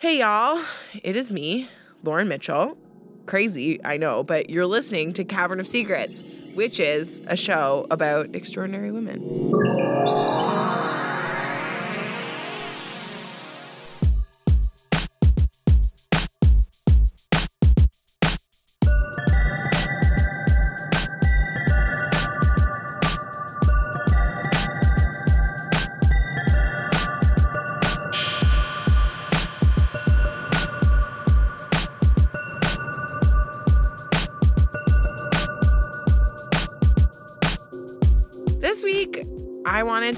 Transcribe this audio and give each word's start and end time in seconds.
Hey, 0.00 0.20
y'all. 0.20 0.62
It 1.02 1.16
is 1.16 1.32
me, 1.32 1.68
Lauren 2.04 2.28
Mitchell. 2.28 2.78
Crazy, 3.26 3.84
I 3.84 3.96
know, 3.96 4.22
but 4.22 4.48
you're 4.48 4.64
listening 4.64 5.12
to 5.14 5.24
Cavern 5.24 5.58
of 5.58 5.66
Secrets, 5.66 6.22
which 6.54 6.78
is 6.78 7.20
a 7.26 7.34
show 7.34 7.84
about 7.90 8.32
extraordinary 8.32 8.92
women. 8.92 9.18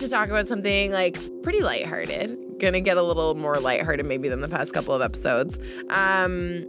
To 0.01 0.09
talk 0.09 0.29
about 0.29 0.47
something 0.47 0.93
like 0.93 1.17
pretty 1.43 1.63
lighthearted. 1.63 2.37
Gonna 2.59 2.81
get 2.81 2.97
a 2.97 3.03
little 3.03 3.35
more 3.35 3.57
lighthearted 3.57 4.05
maybe 4.07 4.29
than 4.29 4.41
the 4.41 4.49
past 4.49 4.75
couple 4.75 4.95
of 4.95 5.03
episodes. 5.03 5.59
Um, 5.89 6.67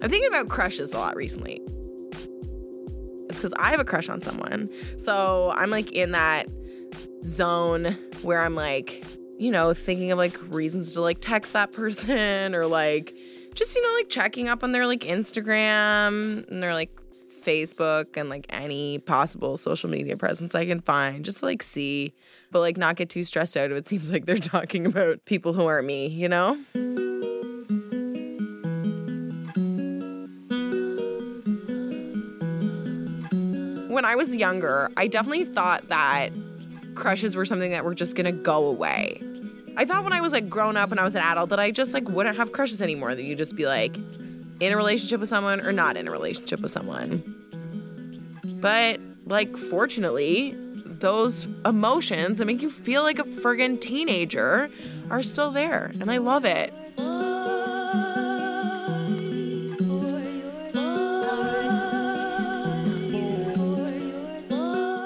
I'm 0.00 0.10
thinking 0.10 0.28
about 0.28 0.48
crushes 0.48 0.92
a 0.92 0.98
lot 0.98 1.16
recently. 1.16 1.60
It's 3.28 3.38
because 3.38 3.52
I 3.58 3.70
have 3.70 3.80
a 3.80 3.84
crush 3.84 4.08
on 4.08 4.20
someone. 4.20 4.68
So 4.96 5.52
I'm 5.54 5.70
like 5.70 5.92
in 5.92 6.12
that 6.12 6.48
zone 7.24 7.96
where 8.22 8.40
I'm 8.40 8.54
like, 8.54 9.04
you 9.38 9.50
know, 9.50 9.74
thinking 9.74 10.12
of 10.12 10.18
like 10.18 10.38
reasons 10.52 10.94
to 10.94 11.00
like 11.00 11.18
text 11.20 11.52
that 11.52 11.72
person 11.72 12.54
or 12.54 12.66
like 12.66 13.14
just, 13.54 13.74
you 13.74 13.82
know, 13.82 13.94
like 13.94 14.08
checking 14.08 14.48
up 14.48 14.62
on 14.62 14.72
their 14.72 14.86
like 14.86 15.00
Instagram 15.00 16.48
and 16.48 16.62
their 16.62 16.74
like 16.74 16.90
Facebook 17.48 18.18
and 18.18 18.28
like 18.28 18.44
any 18.50 18.98
possible 18.98 19.56
social 19.56 19.88
media 19.88 20.18
presence 20.18 20.54
I 20.54 20.66
can 20.66 20.80
find, 20.80 21.24
just 21.24 21.38
to, 21.38 21.46
like 21.46 21.62
see, 21.62 22.12
but 22.50 22.60
like 22.60 22.76
not 22.76 22.96
get 22.96 23.08
too 23.08 23.24
stressed 23.24 23.56
out 23.56 23.70
if 23.70 23.76
it 23.78 23.88
seems 23.88 24.12
like 24.12 24.26
they're 24.26 24.36
talking 24.36 24.84
about 24.84 25.24
people 25.24 25.54
who 25.54 25.66
aren't 25.66 25.86
me, 25.86 26.08
you 26.08 26.28
know? 26.28 26.58
When 33.88 34.04
I 34.04 34.14
was 34.14 34.36
younger, 34.36 34.90
I 34.98 35.06
definitely 35.06 35.46
thought 35.46 35.88
that 35.88 36.30
crushes 36.94 37.34
were 37.34 37.46
something 37.46 37.70
that 37.70 37.82
were 37.82 37.94
just 37.94 38.14
gonna 38.14 38.30
go 38.30 38.66
away. 38.66 39.22
I 39.78 39.86
thought 39.86 40.04
when 40.04 40.12
I 40.12 40.20
was 40.20 40.32
like 40.32 40.50
grown 40.50 40.76
up 40.76 40.90
and 40.90 41.00
I 41.00 41.04
was 41.04 41.14
an 41.14 41.22
adult 41.22 41.48
that 41.48 41.60
I 41.60 41.70
just 41.70 41.94
like 41.94 42.08
wouldn't 42.10 42.36
have 42.36 42.52
crushes 42.52 42.82
anymore, 42.82 43.14
that 43.14 43.22
you'd 43.22 43.38
just 43.38 43.56
be 43.56 43.64
like 43.64 43.96
in 43.96 44.72
a 44.72 44.76
relationship 44.76 45.20
with 45.20 45.30
someone 45.30 45.62
or 45.62 45.72
not 45.72 45.96
in 45.96 46.08
a 46.08 46.10
relationship 46.10 46.60
with 46.60 46.70
someone. 46.70 47.37
But 48.60 49.00
like 49.26 49.56
fortunately, 49.56 50.54
those 50.84 51.48
emotions 51.64 52.38
that 52.38 52.46
make 52.46 52.62
you 52.62 52.70
feel 52.70 53.02
like 53.02 53.18
a 53.18 53.24
friggin' 53.24 53.80
teenager 53.80 54.68
are 55.10 55.22
still 55.22 55.50
there, 55.50 55.92
and 56.00 56.10
I 56.10 56.18
love 56.18 56.44
it. 56.44 56.72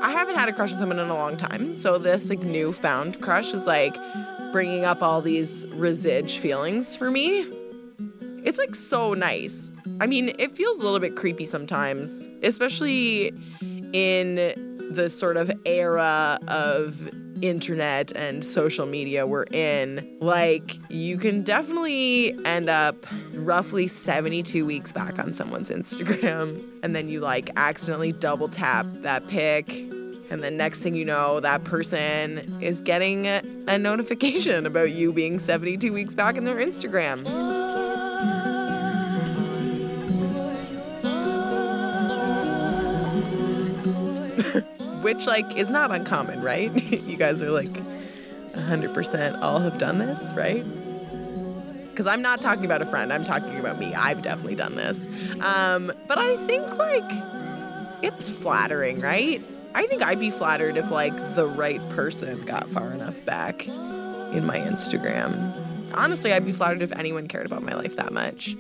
I 0.03 0.11
haven't 0.11 0.37
had 0.37 0.49
a 0.49 0.53
crush 0.53 0.73
on 0.73 0.79
someone 0.79 0.99
in 0.99 1.11
a 1.11 1.15
long 1.15 1.37
time, 1.37 1.75
so 1.75 1.99
this 1.99 2.31
like 2.31 2.41
newfound 2.41 3.21
crush 3.21 3.53
is 3.53 3.67
like 3.67 3.97
bringing 4.53 4.85
up 4.85 5.03
all 5.03 5.21
these 5.21 5.67
resid 5.67 6.31
feelings 6.31 6.97
for 6.97 7.11
me. 7.11 7.47
It's 8.45 8.59
like 8.59 8.75
so 8.75 9.15
nice. 9.15 9.73
I 10.03 10.07
mean, 10.07 10.35
it 10.37 10.57
feels 10.57 10.81
a 10.81 10.83
little 10.83 10.99
bit 10.99 11.15
creepy 11.15 11.45
sometimes, 11.45 12.29
especially 12.43 13.33
in 13.93 14.35
the 14.91 15.09
sort 15.09 15.37
of 15.37 15.49
era 15.65 16.41
of 16.49 17.09
internet 17.41 18.11
and 18.17 18.45
social 18.45 18.85
media 18.85 19.29
we're 19.29 19.45
in. 19.53 20.19
Like, 20.21 20.75
you 20.91 21.19
can 21.19 21.45
definitely 21.45 22.37
end 22.45 22.69
up 22.69 23.07
roughly 23.35 23.87
72 23.87 24.67
weeks 24.67 24.91
back 24.91 25.21
on 25.21 25.37
someone's 25.37 25.71
Instagram, 25.71 26.69
and 26.83 26.97
then 26.97 27.09
you 27.09 27.21
like 27.21 27.51
accidentally 27.55 28.11
double 28.11 28.49
tap 28.49 28.87
that 29.03 29.29
pic. 29.29 29.71
And 29.71 30.43
the 30.43 30.51
next 30.51 30.83
thing 30.83 30.97
you 30.97 31.05
know, 31.05 31.39
that 31.39 31.63
person 31.63 32.39
is 32.61 32.81
getting 32.81 33.29
a 33.29 33.79
notification 33.79 34.67
about 34.67 34.91
you 34.91 35.13
being 35.13 35.39
72 35.39 35.93
weeks 35.93 36.17
back 36.17 36.37
in 36.37 36.45
their 36.45 36.57
Instagram. 36.57 37.52
Which 45.23 45.29
like 45.29 45.57
is 45.57 45.71
not 45.71 45.93
uncommon, 45.93 46.43
right? 46.43 46.73
you 47.07 47.17
guys 47.17 47.43
are 47.43 47.51
like 47.51 47.71
100% 47.71 49.41
all 49.41 49.61
have 49.61 49.79
done 49.79 49.99
this, 49.99 50.33
right? 50.35 50.65
Because 51.91 52.07
I'm 52.07 52.23
not 52.23 52.41
talking 52.41 52.65
about 52.65 52.83
a 52.83 52.87
friend, 52.87 53.13
I'm 53.13 53.25
talking 53.25 53.59
about 53.59 53.79
me. 53.79 53.95
I've 53.95 54.23
definitely 54.23 54.57
done 54.57 54.75
this. 54.75 55.09
Um, 55.41 55.93
but 56.09 56.19
I 56.19 56.37
think 56.47 56.77
like 56.77 58.03
it's 58.03 58.37
flattering, 58.37 58.99
right? 59.01 59.41
I 59.75 59.87
think 59.87 60.03
I'd 60.03 60.19
be 60.21 60.31
flattered 60.31 60.77
if 60.77 60.91
like 60.91 61.15
the 61.35 61.47
right 61.47 61.87
person 61.91 62.45
got 62.45 62.69
far 62.69 62.91
enough 62.91 63.25
back 63.25 63.69
in 63.69 64.45
my 64.45 64.59
Instagram. 64.59 65.55
Honestly, 65.95 66.33
I'd 66.33 66.45
be 66.45 66.53
flattered 66.53 66.83
if 66.83 66.91
anyone 66.93 67.29
cared 67.29 67.47
about 67.47 67.63
my 67.63 67.75
life 67.75 67.97
that 67.97 68.13
much 68.13 68.57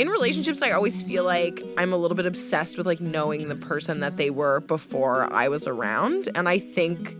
in 0.00 0.08
relationships 0.08 0.62
i 0.62 0.70
always 0.70 1.02
feel 1.02 1.24
like 1.24 1.62
i'm 1.76 1.92
a 1.92 1.96
little 1.96 2.14
bit 2.14 2.24
obsessed 2.24 2.78
with 2.78 2.86
like 2.86 3.00
knowing 3.00 3.48
the 3.48 3.54
person 3.54 4.00
that 4.00 4.16
they 4.16 4.30
were 4.30 4.60
before 4.60 5.30
i 5.30 5.46
was 5.46 5.66
around. 5.66 6.26
And 6.34 6.48
i 6.48 6.58
think 6.58 7.14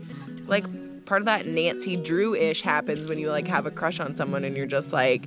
like 0.46 0.64
part 1.04 1.20
of 1.20 1.26
that 1.26 1.46
nancy 1.46 1.94
drew-ish 1.94 2.62
happens 2.62 3.06
when 3.08 3.19
you 3.19 3.30
like 3.30 3.46
have 3.46 3.66
a 3.66 3.70
crush 3.70 4.00
on 4.00 4.14
someone 4.14 4.44
and 4.44 4.56
you're 4.56 4.66
just 4.66 4.94
like 4.94 5.26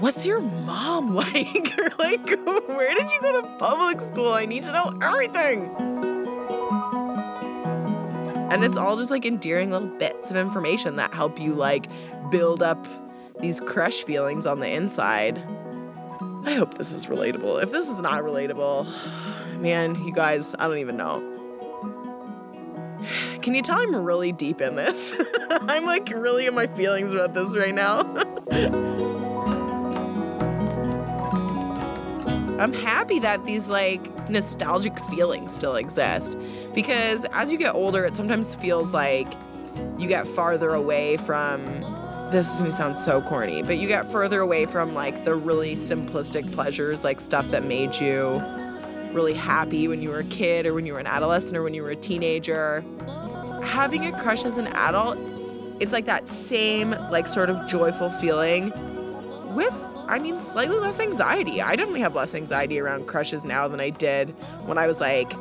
what's 0.00 0.24
your 0.24 0.40
mom 0.40 1.14
like? 1.14 1.72
Like 1.98 2.26
where 2.46 2.94
did 2.94 3.10
you 3.10 3.20
go 3.20 3.40
to 3.40 3.48
public 3.58 4.00
school? 4.00 4.32
I 4.32 4.46
need 4.46 4.62
to 4.64 4.72
know 4.72 4.98
everything. 5.02 5.74
And 8.50 8.64
it's 8.64 8.76
all 8.76 8.96
just 8.96 9.10
like 9.10 9.26
endearing 9.26 9.70
little 9.72 9.88
bits 9.88 10.30
of 10.30 10.36
information 10.36 10.96
that 10.96 11.12
help 11.12 11.40
you 11.40 11.52
like 11.52 11.88
build 12.30 12.62
up 12.62 12.86
these 13.40 13.60
crush 13.60 14.04
feelings 14.04 14.46
on 14.46 14.60
the 14.60 14.68
inside 14.68 15.42
I 16.46 16.52
hope 16.52 16.78
this 16.78 16.92
is 16.92 17.06
relatable. 17.06 17.60
If 17.60 17.72
this 17.72 17.88
is 17.88 18.00
not 18.00 18.22
relatable, 18.22 18.86
man, 19.58 19.96
you 20.04 20.12
guys, 20.12 20.54
I 20.56 20.68
don't 20.68 20.78
even 20.78 20.96
know. 20.96 21.18
Can 23.42 23.52
you 23.52 23.62
tell 23.62 23.78
I'm 23.78 23.96
really 23.96 24.30
deep 24.30 24.60
in 24.60 24.76
this? 24.76 25.16
I'm 25.50 25.84
like 25.84 26.08
really 26.08 26.46
in 26.46 26.54
my 26.54 26.68
feelings 26.68 27.12
about 27.12 27.34
this 27.34 27.56
right 27.56 27.74
now. 27.74 27.98
I'm 32.60 32.72
happy 32.72 33.18
that 33.18 33.44
these 33.44 33.68
like 33.68 34.30
nostalgic 34.30 34.98
feelings 35.06 35.52
still 35.52 35.74
exist 35.74 36.38
because 36.74 37.26
as 37.32 37.50
you 37.50 37.58
get 37.58 37.74
older, 37.74 38.04
it 38.04 38.14
sometimes 38.14 38.54
feels 38.54 38.94
like 38.94 39.26
you 39.98 40.06
get 40.06 40.28
farther 40.28 40.74
away 40.74 41.16
from 41.16 41.95
this 42.30 42.52
is 42.54 42.60
gonna 42.60 42.72
sound 42.72 42.98
so 42.98 43.20
corny, 43.22 43.62
but 43.62 43.78
you 43.78 43.86
get 43.88 44.10
further 44.10 44.40
away 44.40 44.66
from 44.66 44.94
like 44.94 45.24
the 45.24 45.34
really 45.34 45.74
simplistic 45.76 46.50
pleasures, 46.52 47.04
like 47.04 47.20
stuff 47.20 47.48
that 47.50 47.64
made 47.64 47.94
you 47.94 48.42
really 49.12 49.34
happy 49.34 49.88
when 49.88 50.02
you 50.02 50.10
were 50.10 50.18
a 50.18 50.24
kid 50.24 50.66
or 50.66 50.74
when 50.74 50.84
you 50.84 50.92
were 50.92 50.98
an 50.98 51.06
adolescent 51.06 51.56
or 51.56 51.62
when 51.62 51.72
you 51.74 51.82
were 51.82 51.90
a 51.90 51.96
teenager. 51.96 52.84
Having 53.62 54.06
a 54.06 54.20
crush 54.20 54.44
as 54.44 54.58
an 54.58 54.66
adult, 54.68 55.18
it's 55.80 55.92
like 55.92 56.04
that 56.06 56.28
same, 56.28 56.90
like, 57.10 57.28
sort 57.28 57.50
of 57.50 57.66
joyful 57.66 58.10
feeling 58.10 58.72
with, 59.54 59.74
I 60.06 60.18
mean, 60.18 60.38
slightly 60.38 60.78
less 60.78 61.00
anxiety. 61.00 61.62
I 61.62 61.76
definitely 61.76 62.00
have 62.00 62.14
less 62.14 62.34
anxiety 62.34 62.78
around 62.78 63.06
crushes 63.06 63.44
now 63.44 63.68
than 63.68 63.80
I 63.80 63.90
did 63.90 64.30
when 64.66 64.78
I 64.78 64.86
was 64.86 65.00
like 65.00 65.32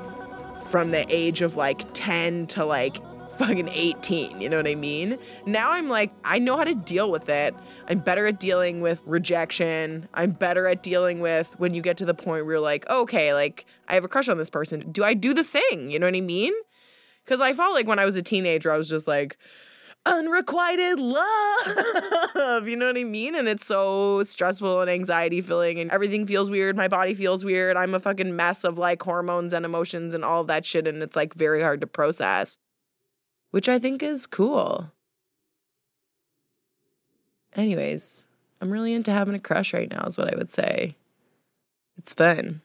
from 0.70 0.92
the 0.92 1.06
age 1.14 1.42
of 1.42 1.56
like 1.56 1.86
10 1.94 2.48
to 2.48 2.66
like 2.66 2.98
fucking 3.38 3.70
18. 3.70 4.42
You 4.42 4.50
know 4.50 4.58
what 4.58 4.68
I 4.68 4.76
mean? 4.76 5.18
Now 5.46 5.72
I'm 5.72 5.90
like, 5.90 6.12
I 6.24 6.40
know 6.40 6.58
how 6.58 6.64
to 6.64 6.76
deal 6.76 7.12
with 7.12 7.30
it. 7.30 7.56
I'm 7.88 8.00
better 8.00 8.26
at 8.28 8.40
dealing 8.40 8.82
with 8.82 9.02
rejection. 9.06 10.08
I'm 10.14 10.32
better 10.32 10.68
at 10.68 10.84
dealing 10.84 11.20
with 11.20 11.58
when 11.60 11.74
you 11.74 11.82
get 11.82 11.98
to 11.98 12.06
the 12.06 12.14
point 12.14 12.46
where 12.46 12.56
you're 12.56 12.60
like, 12.60 12.90
okay, 12.90 13.34
like 13.34 13.66
I 13.88 13.94
have 13.94 14.04
a 14.04 14.08
crush 14.08 14.30
on 14.30 14.38
this 14.38 14.50
person. 14.50 14.92
Do 14.92 15.04
I 15.04 15.14
do 15.14 15.34
the 15.34 15.44
thing? 15.44 15.92
You 15.92 16.00
know 16.00 16.08
what 16.08 16.16
I 16.16 16.22
mean? 16.22 16.54
Because 17.24 17.42
I 17.42 17.54
felt 17.54 17.74
like 17.74 17.88
when 17.88 18.00
I 18.00 18.06
was 18.06 18.16
a 18.16 18.22
teenager, 18.22 18.72
I 18.72 18.78
was 18.78 18.90
just 18.90 19.08
like, 19.08 19.38
unrequited 20.06 21.00
love. 21.00 22.68
you 22.68 22.76
know 22.76 22.86
what 22.86 22.98
I 22.98 23.04
mean? 23.04 23.36
And 23.36 23.48
it's 23.48 23.66
so 23.66 24.24
stressful 24.24 24.82
and 24.82 24.90
anxiety 24.90 25.42
filling, 25.42 25.80
and 25.80 25.90
everything 25.92 26.28
feels 26.28 26.52
weird. 26.52 26.78
My 26.78 26.88
body 26.88 27.14
feels 27.14 27.44
weird. 27.44 27.76
I'm 27.76 27.96
a 27.96 28.00
fucking 28.00 28.36
mess 28.36 28.64
of 28.64 28.78
like 28.78 29.02
hormones 29.02 29.52
and 29.54 29.66
emotions 29.66 30.14
and 30.14 30.24
all 30.24 30.44
that 30.44 30.66
shit. 30.66 30.88
And 30.88 31.02
it's 31.02 31.16
like 31.16 31.34
very 31.34 31.62
hard 31.62 31.82
to 31.82 31.88
process 31.88 32.58
which 33.56 33.70
I 33.70 33.80
think 33.80 34.04
is 34.04 34.28
cool. 34.28 34.92
anyways, 37.56 38.28
I'm 38.60 38.70
really 38.70 38.92
into 38.92 39.12
having 39.12 39.34
a 39.34 39.40
crush 39.40 39.74
right 39.74 39.90
now, 39.90 40.04
is 40.04 40.18
what 40.18 40.30
I 40.30 40.36
would 40.36 40.52
say. 40.52 40.98
It's 41.96 42.14
fun. 42.14 42.62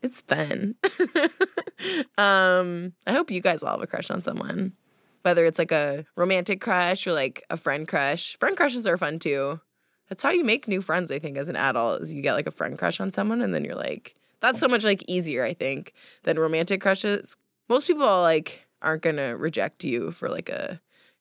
It's 0.00 0.22
fun. 0.22 0.76
um, 2.16 2.94
I 3.06 3.12
hope 3.12 3.30
you 3.30 3.42
guys 3.42 3.62
all 3.62 3.72
have 3.72 3.82
a 3.82 3.86
crush 3.86 4.10
on 4.10 4.22
someone, 4.22 4.72
whether 5.20 5.44
it's 5.44 5.58
like 5.58 5.70
a 5.70 6.06
romantic 6.16 6.62
crush 6.62 7.06
or 7.06 7.12
like 7.12 7.44
a 7.50 7.58
friend 7.58 7.86
crush. 7.86 8.38
Friend 8.38 8.56
crushes 8.56 8.86
are 8.86 8.96
fun 8.96 9.18
too. 9.18 9.60
That's 10.08 10.22
how 10.22 10.30
you 10.30 10.44
make 10.44 10.66
new 10.66 10.80
friends, 10.80 11.10
I 11.10 11.18
think, 11.18 11.36
as 11.36 11.50
an 11.50 11.56
adult, 11.56 12.00
is 12.00 12.14
you 12.14 12.22
get 12.22 12.32
like 12.32 12.46
a 12.46 12.50
friend 12.50 12.78
crush 12.78 13.00
on 13.00 13.12
someone 13.12 13.42
and 13.42 13.54
then 13.54 13.66
you're 13.66 13.74
like, 13.74 14.14
that's 14.40 14.60
so 14.60 14.68
much 14.68 14.82
like 14.82 15.04
easier, 15.08 15.44
I 15.44 15.52
think, 15.52 15.92
than 16.22 16.38
romantic 16.38 16.80
crushes. 16.80 17.36
Most 17.68 17.86
people 17.86 18.04
are 18.04 18.22
like 18.22 18.65
aren't 18.82 19.02
gonna 19.02 19.36
reject 19.36 19.84
you 19.84 20.10
for 20.10 20.28
like 20.28 20.48
a 20.48 20.80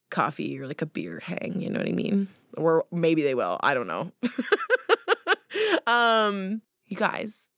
coffee 0.09 0.59
or 0.59 0.67
like 0.67 0.81
a 0.81 0.85
beer 0.85 1.19
hang, 1.19 1.61
you 1.61 1.69
know 1.69 1.79
what 1.79 1.89
I 1.89 1.91
mean? 1.91 2.27
Or 2.57 2.85
maybe 2.91 3.21
they 3.21 3.35
will. 3.35 3.59
I 3.61 3.73
don't 3.73 3.87
know. 3.87 4.11
um, 5.87 6.61
you 6.85 6.97
guys, 6.97 7.49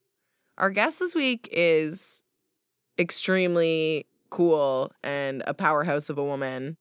our 0.58 0.70
guest 0.70 1.00
this 1.00 1.14
week 1.14 1.48
is 1.52 2.24
extremely 2.98 4.08
cool 4.30 4.92
and 5.04 5.44
a 5.46 5.54
powerhouse 5.54 6.10
of 6.10 6.18
a 6.18 6.24
woman. 6.24 6.78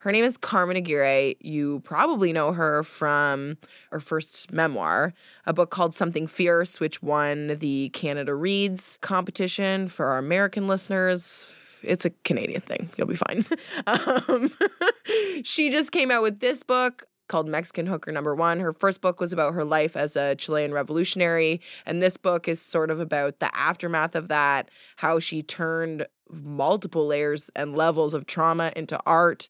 Her 0.00 0.12
name 0.12 0.24
is 0.24 0.36
Carmen 0.36 0.76
Aguirre. 0.76 1.34
You 1.40 1.80
probably 1.80 2.32
know 2.32 2.52
her 2.52 2.84
from 2.84 3.56
her 3.90 3.98
first 3.98 4.52
memoir, 4.52 5.14
a 5.46 5.52
book 5.52 5.70
called 5.70 5.94
Something 5.94 6.28
Fierce, 6.28 6.78
which 6.78 7.02
won 7.02 7.56
the 7.58 7.88
Canada 7.88 8.34
Reads 8.34 8.98
competition 9.00 9.88
for 9.88 10.06
our 10.06 10.18
American 10.18 10.68
listeners. 10.68 11.46
It's 11.82 12.04
a 12.04 12.10
Canadian 12.24 12.60
thing. 12.60 12.90
You'll 12.96 13.06
be 13.06 13.16
fine. 13.16 13.44
um, 13.86 14.50
she 15.42 15.70
just 15.70 15.92
came 15.92 16.10
out 16.10 16.22
with 16.22 16.40
this 16.40 16.62
book 16.62 17.06
called 17.28 17.48
Mexican 17.48 17.86
Hooker 17.86 18.12
Number 18.12 18.34
One. 18.34 18.60
Her 18.60 18.72
first 18.72 19.00
book 19.00 19.20
was 19.20 19.32
about 19.32 19.54
her 19.54 19.64
life 19.64 19.96
as 19.96 20.16
a 20.16 20.34
Chilean 20.36 20.72
revolutionary. 20.72 21.60
And 21.84 22.00
this 22.00 22.16
book 22.16 22.48
is 22.48 22.60
sort 22.60 22.90
of 22.90 23.00
about 23.00 23.40
the 23.40 23.54
aftermath 23.56 24.14
of 24.14 24.28
that, 24.28 24.70
how 24.96 25.18
she 25.18 25.42
turned 25.42 26.06
multiple 26.30 27.06
layers 27.06 27.50
and 27.54 27.76
levels 27.76 28.14
of 28.14 28.26
trauma 28.26 28.72
into 28.76 28.98
art. 29.06 29.48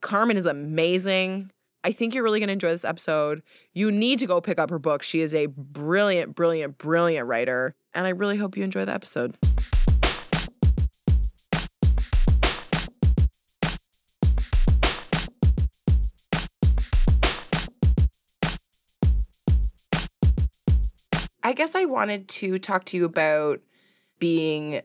Carmen 0.00 0.36
is 0.36 0.46
amazing. 0.46 1.50
I 1.82 1.92
think 1.92 2.14
you're 2.14 2.24
really 2.24 2.40
going 2.40 2.48
to 2.48 2.54
enjoy 2.54 2.70
this 2.70 2.84
episode. 2.84 3.42
You 3.74 3.90
need 3.90 4.18
to 4.20 4.26
go 4.26 4.40
pick 4.40 4.58
up 4.58 4.70
her 4.70 4.78
book. 4.78 5.02
She 5.02 5.20
is 5.20 5.34
a 5.34 5.46
brilliant, 5.46 6.34
brilliant, 6.34 6.78
brilliant 6.78 7.26
writer. 7.26 7.74
And 7.92 8.06
I 8.06 8.10
really 8.10 8.38
hope 8.38 8.56
you 8.56 8.64
enjoy 8.64 8.86
the 8.86 8.94
episode. 8.94 9.36
I 21.44 21.52
guess 21.52 21.74
I 21.74 21.84
wanted 21.84 22.26
to 22.28 22.58
talk 22.58 22.84
to 22.86 22.96
you 22.96 23.04
about 23.04 23.60
being 24.18 24.80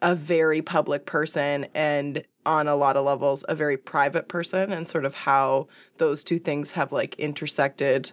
a 0.00 0.14
very 0.14 0.62
public 0.62 1.04
person 1.06 1.66
and 1.74 2.22
on 2.46 2.68
a 2.68 2.76
lot 2.76 2.96
of 2.96 3.04
levels 3.04 3.44
a 3.48 3.54
very 3.54 3.76
private 3.76 4.28
person 4.28 4.72
and 4.72 4.88
sort 4.88 5.04
of 5.04 5.14
how 5.14 5.66
those 5.98 6.22
two 6.22 6.38
things 6.38 6.70
have 6.72 6.92
like 6.92 7.14
intersected 7.16 8.12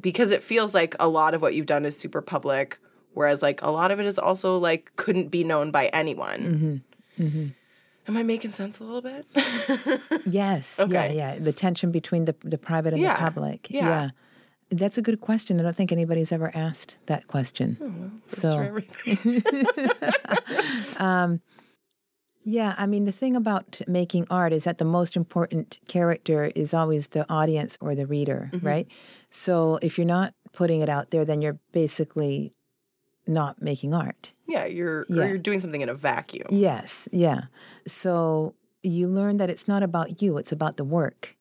because 0.00 0.30
it 0.30 0.42
feels 0.42 0.74
like 0.74 0.94
a 1.00 1.08
lot 1.08 1.32
of 1.34 1.40
what 1.42 1.54
you've 1.54 1.66
done 1.66 1.86
is 1.86 1.98
super 1.98 2.20
public 2.20 2.78
whereas 3.14 3.40
like 3.42 3.62
a 3.62 3.70
lot 3.70 3.90
of 3.90 3.98
it 3.98 4.04
is 4.06 4.18
also 4.18 4.58
like 4.58 4.92
couldn't 4.96 5.28
be 5.28 5.42
known 5.42 5.70
by 5.70 5.86
anyone 5.86 6.82
Mm-hmm. 7.18 7.24
Mm-hmm. 7.24 7.46
am 8.06 8.16
i 8.18 8.22
making 8.22 8.52
sense 8.52 8.78
a 8.80 8.84
little 8.84 9.02
bit 9.02 9.26
Yes. 10.26 10.78
Okay. 10.78 10.92
Yeah, 10.92 11.32
yeah. 11.34 11.38
The 11.38 11.52
tension 11.54 11.90
between 11.90 12.26
the 12.26 12.34
the 12.44 12.58
private 12.58 12.92
and 12.92 13.00
Yeah, 13.02 13.14
the 13.14 13.20
public. 13.20 13.68
yeah. 13.70 14.10
That's 14.70 14.98
a 14.98 15.02
good 15.02 15.20
question. 15.20 15.58
I 15.58 15.62
don't 15.62 15.74
think 15.76 15.92
anybody's 15.92 16.30
ever 16.32 16.50
asked 16.54 16.96
that 17.06 17.26
question. 17.26 17.76
Thanks 18.28 18.42
So- 18.42 18.58
everything. 18.60 19.42
Yeah, 22.44 22.74
I 22.78 22.86
mean, 22.86 23.04
the 23.04 23.12
thing 23.12 23.36
about 23.36 23.82
making 23.86 24.26
art 24.30 24.54
is 24.54 24.64
that 24.64 24.78
the 24.78 24.84
most 24.86 25.16
important 25.16 25.80
character 25.86 26.44
is 26.54 26.72
always 26.72 27.08
the 27.08 27.30
audience 27.30 27.76
or 27.78 27.94
the 27.94 28.06
reader, 28.06 28.48
Mhm. 28.54 28.64
right? 28.64 28.86
So 29.30 29.78
if 29.82 29.98
you're 29.98 30.06
not 30.06 30.32
putting 30.54 30.80
it 30.80 30.88
out 30.88 31.10
there, 31.10 31.26
then 31.26 31.42
you're 31.42 31.58
basically 31.72 32.52
not 33.26 33.60
making 33.60 33.92
art. 33.92 34.32
yeah 34.46 34.64
you're 34.64 35.04
Yeah. 35.10 35.24
or 35.24 35.28
you're 35.28 35.36
doing 35.36 35.60
something 35.60 35.82
in 35.82 35.90
a 35.90 35.94
vacuum 35.94 36.46
Yes, 36.48 37.06
yeah. 37.12 37.42
So 37.86 38.54
you 38.82 39.06
learn 39.08 39.36
that 39.36 39.50
it's 39.50 39.68
not 39.68 39.82
about 39.82 40.22
you, 40.22 40.38
it's 40.38 40.52
about 40.52 40.78
the 40.78 40.84
work, 40.84 41.36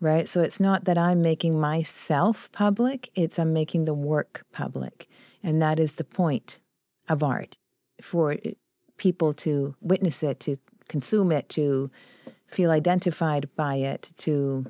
right? 0.00 0.28
So 0.28 0.42
it's 0.42 0.60
not 0.60 0.84
that 0.84 0.98
I'm 0.98 1.22
making 1.22 1.58
myself 1.58 2.50
public, 2.52 3.10
it's 3.14 3.38
I'm 3.38 3.52
making 3.52 3.84
the 3.84 3.94
work 3.94 4.44
public. 4.52 5.08
And 5.42 5.62
that 5.62 5.78
is 5.78 5.92
the 5.92 6.04
point 6.04 6.60
of 7.08 7.22
art 7.22 7.56
for 8.00 8.36
people 8.96 9.32
to 9.32 9.74
witness 9.80 10.22
it, 10.22 10.40
to 10.40 10.58
consume 10.88 11.32
it, 11.32 11.48
to 11.50 11.90
feel 12.46 12.70
identified 12.70 13.48
by 13.56 13.76
it, 13.76 14.10
to 14.18 14.66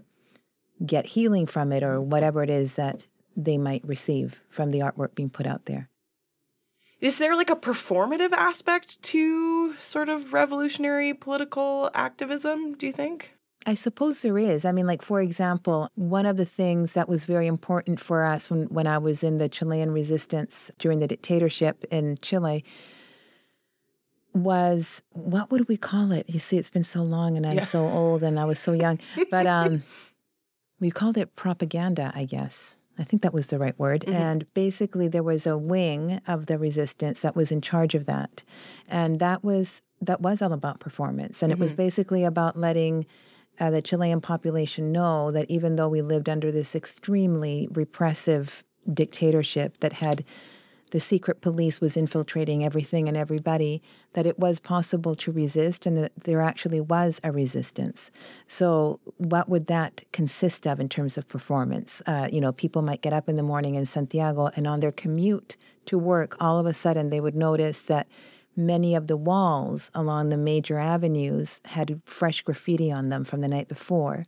get 0.85 1.07
healing 1.07 1.47
from 1.47 1.73
it, 1.73 1.83
or 1.83 2.01
whatever 2.01 2.43
it 2.43 2.51
is 2.51 2.75
that 2.75 3.07
they 3.37 3.59
might 3.59 3.87
receive 3.87 4.41
from 4.49 4.71
the 4.71 4.81
artwork 4.81 5.15
being 5.15 5.31
put 5.31 5.47
out 5.47 5.67
there. 5.67 5.89
Is 7.01 7.19
there 7.19 7.37
like 7.37 7.51
a 7.51 7.57
performative 7.57 8.33
aspect 8.33 9.03
to 9.05 9.75
sort 9.75 10.09
of 10.09 10.33
revolutionary 10.33 11.13
political 11.13 11.91
activism, 11.95 12.75
do 12.75 12.87
you 12.87 12.93
think? 12.93 13.36
I 13.69 13.75
suppose 13.75 14.23
there 14.23 14.39
is. 14.39 14.65
I 14.65 14.71
mean, 14.71 14.87
like, 14.87 15.03
for 15.03 15.21
example, 15.21 15.91
one 15.97 16.25
of 16.25 16.37
the 16.37 16.45
things 16.45 16.93
that 16.93 17.09
was 17.09 17.25
very 17.25 17.49
important 17.49 17.99
for 17.99 18.25
us 18.25 18.49
when, 18.49 18.67
when 18.67 18.87
I 18.87 18.99
was 18.99 19.25
in 19.25 19.39
the 19.39 19.49
Chilean 19.49 19.91
resistance 19.91 20.71
during 20.79 21.01
the 21.01 21.09
dictatorship 21.09 21.85
in 21.91 22.17
Chile 22.23 22.65
was 24.33 25.03
what 25.11 25.51
would 25.51 25.67
we 25.67 25.77
call 25.77 26.13
it? 26.13 26.27
You 26.29 26.39
see, 26.39 26.59
it's 26.59 26.71
been 26.71 26.85
so 26.85 27.03
long 27.03 27.37
and 27.37 27.47
I'm 27.47 27.57
Yeah. 27.57 27.65
so 27.65 27.89
old 27.89 28.23
and 28.23 28.39
I 28.39 28.45
was 28.45 28.59
so 28.61 28.73
young. 28.73 29.01
But 29.31 29.47
um, 29.59 29.83
we 30.79 30.91
called 30.91 31.17
it 31.17 31.35
propaganda, 31.37 32.13
I 32.15 32.25
guess. 32.25 32.77
I 32.99 33.05
think 33.05 33.23
that 33.23 33.35
was 33.35 33.49
the 33.49 33.59
right 33.59 33.79
word. 33.79 34.03
Mhm. 34.07 34.15
And 34.15 34.55
basically, 34.55 35.09
there 35.09 35.23
was 35.23 35.47
a 35.47 35.59
wing 35.59 36.21
of 36.27 36.47
the 36.47 36.59
resistance 36.59 37.21
that 37.23 37.35
was 37.37 37.51
in 37.53 37.61
charge 37.61 37.95
of 37.95 38.07
that, 38.07 38.43
and 38.89 39.19
that 39.21 39.45
was 39.45 39.83
that 40.01 40.21
was 40.23 40.41
all 40.41 40.53
about 40.53 40.81
performance, 40.81 41.43
and 41.43 41.51
it 41.53 41.59
was 41.59 41.73
basically 41.73 42.25
about 42.25 42.59
letting 42.59 43.05
uh, 43.61 43.71
the 43.71 43.83
Chilean 43.83 44.21
population 44.21 44.93
know 44.93 45.31
that 45.31 45.51
even 45.51 45.77
though 45.77 45.89
we 45.89 46.03
lived 46.03 46.29
under 46.29 46.51
this 46.51 46.75
extremely 46.75 47.69
repressive 47.73 48.65
dictatorship 48.93 49.79
that 49.81 49.95
had 49.95 50.25
the 50.93 51.01
secret 51.01 51.41
police 51.41 51.81
was 51.81 51.97
infiltrating 51.97 52.65
everything 52.65 53.09
and 53.09 53.17
everybody, 53.17 53.83
that 54.13 54.25
it 54.25 54.39
was 54.39 54.61
possible 54.61 55.17
to 55.17 55.33
resist 55.33 55.85
and 55.85 55.97
that 55.97 56.13
there 56.25 56.41
actually 56.41 56.81
was 56.81 57.21
a 57.25 57.33
resistance. 57.33 58.11
So, 58.47 59.01
what 59.19 59.49
would 59.49 59.67
that 59.67 60.05
consist 60.13 60.67
of 60.67 60.79
in 60.79 60.89
terms 60.89 61.19
of 61.19 61.29
performance? 61.29 62.03
Uh, 62.07 62.29
you 62.31 62.41
know, 62.41 62.53
people 62.53 62.83
might 62.83 63.03
get 63.03 63.13
up 63.13 63.29
in 63.29 63.37
the 63.37 63.43
morning 63.43 63.75
in 63.75 63.85
Santiago 63.85 64.51
and 64.55 64.67
on 64.67 64.81
their 64.81 64.93
commute 64.93 65.57
to 65.87 65.99
work, 65.99 66.37
all 66.41 66.59
of 66.59 66.67
a 66.67 66.75
sudden 66.75 67.11
they 67.11 67.21
would 67.21 67.37
notice 67.37 67.83
that 67.83 68.07
many 68.57 68.95
of 68.95 69.07
the 69.07 69.17
walls 69.17 69.91
along 69.95 70.29
the 70.29 70.37
major 70.37 70.79
avenues 70.79 71.61
had 71.67 72.01
fresh 72.07 72.43
graffiti 72.43 72.91
on 72.91 73.09
them 73.09 73.25
from 73.25 73.41
the 73.41 73.49
night 73.49 73.69
before, 73.69 74.25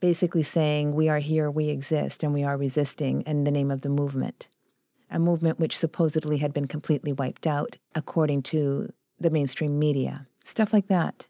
basically 0.00 0.42
saying, 0.42 0.92
We 0.92 1.08
are 1.08 1.18
here, 1.18 1.50
we 1.50 1.68
exist, 1.68 2.22
and 2.22 2.32
we 2.32 2.44
are 2.44 2.56
resisting 2.56 3.22
in 3.22 3.44
the 3.44 3.50
name 3.50 3.70
of 3.70 3.80
the 3.80 3.88
movement. 3.88 4.48
A 5.10 5.18
movement 5.18 5.58
which 5.58 5.78
supposedly 5.78 6.38
had 6.38 6.52
been 6.52 6.66
completely 6.66 7.12
wiped 7.12 7.46
out, 7.46 7.78
according 7.94 8.42
to 8.44 8.92
the 9.18 9.30
mainstream 9.30 9.78
media. 9.78 10.26
Stuff 10.44 10.72
like 10.72 10.88
that. 10.88 11.28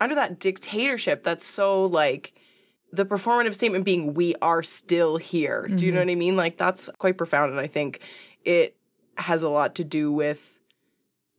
Under 0.00 0.14
that 0.14 0.40
dictatorship, 0.40 1.22
that's 1.22 1.46
so 1.46 1.84
like 1.84 2.34
the 2.92 3.06
performative 3.06 3.54
statement 3.54 3.84
being 3.84 4.14
we 4.14 4.34
are 4.42 4.62
still 4.62 5.16
here. 5.16 5.66
Do 5.66 5.86
you 5.86 5.92
know 5.92 6.00
mm-hmm. 6.00 6.08
what 6.08 6.12
I 6.12 6.16
mean? 6.16 6.36
Like 6.36 6.58
that's 6.58 6.90
quite 6.98 7.16
profound 7.16 7.52
and 7.52 7.60
I 7.60 7.66
think 7.66 8.00
it 8.44 8.76
has 9.16 9.42
a 9.42 9.48
lot 9.48 9.74
to 9.76 9.84
do 9.84 10.12
with 10.12 10.58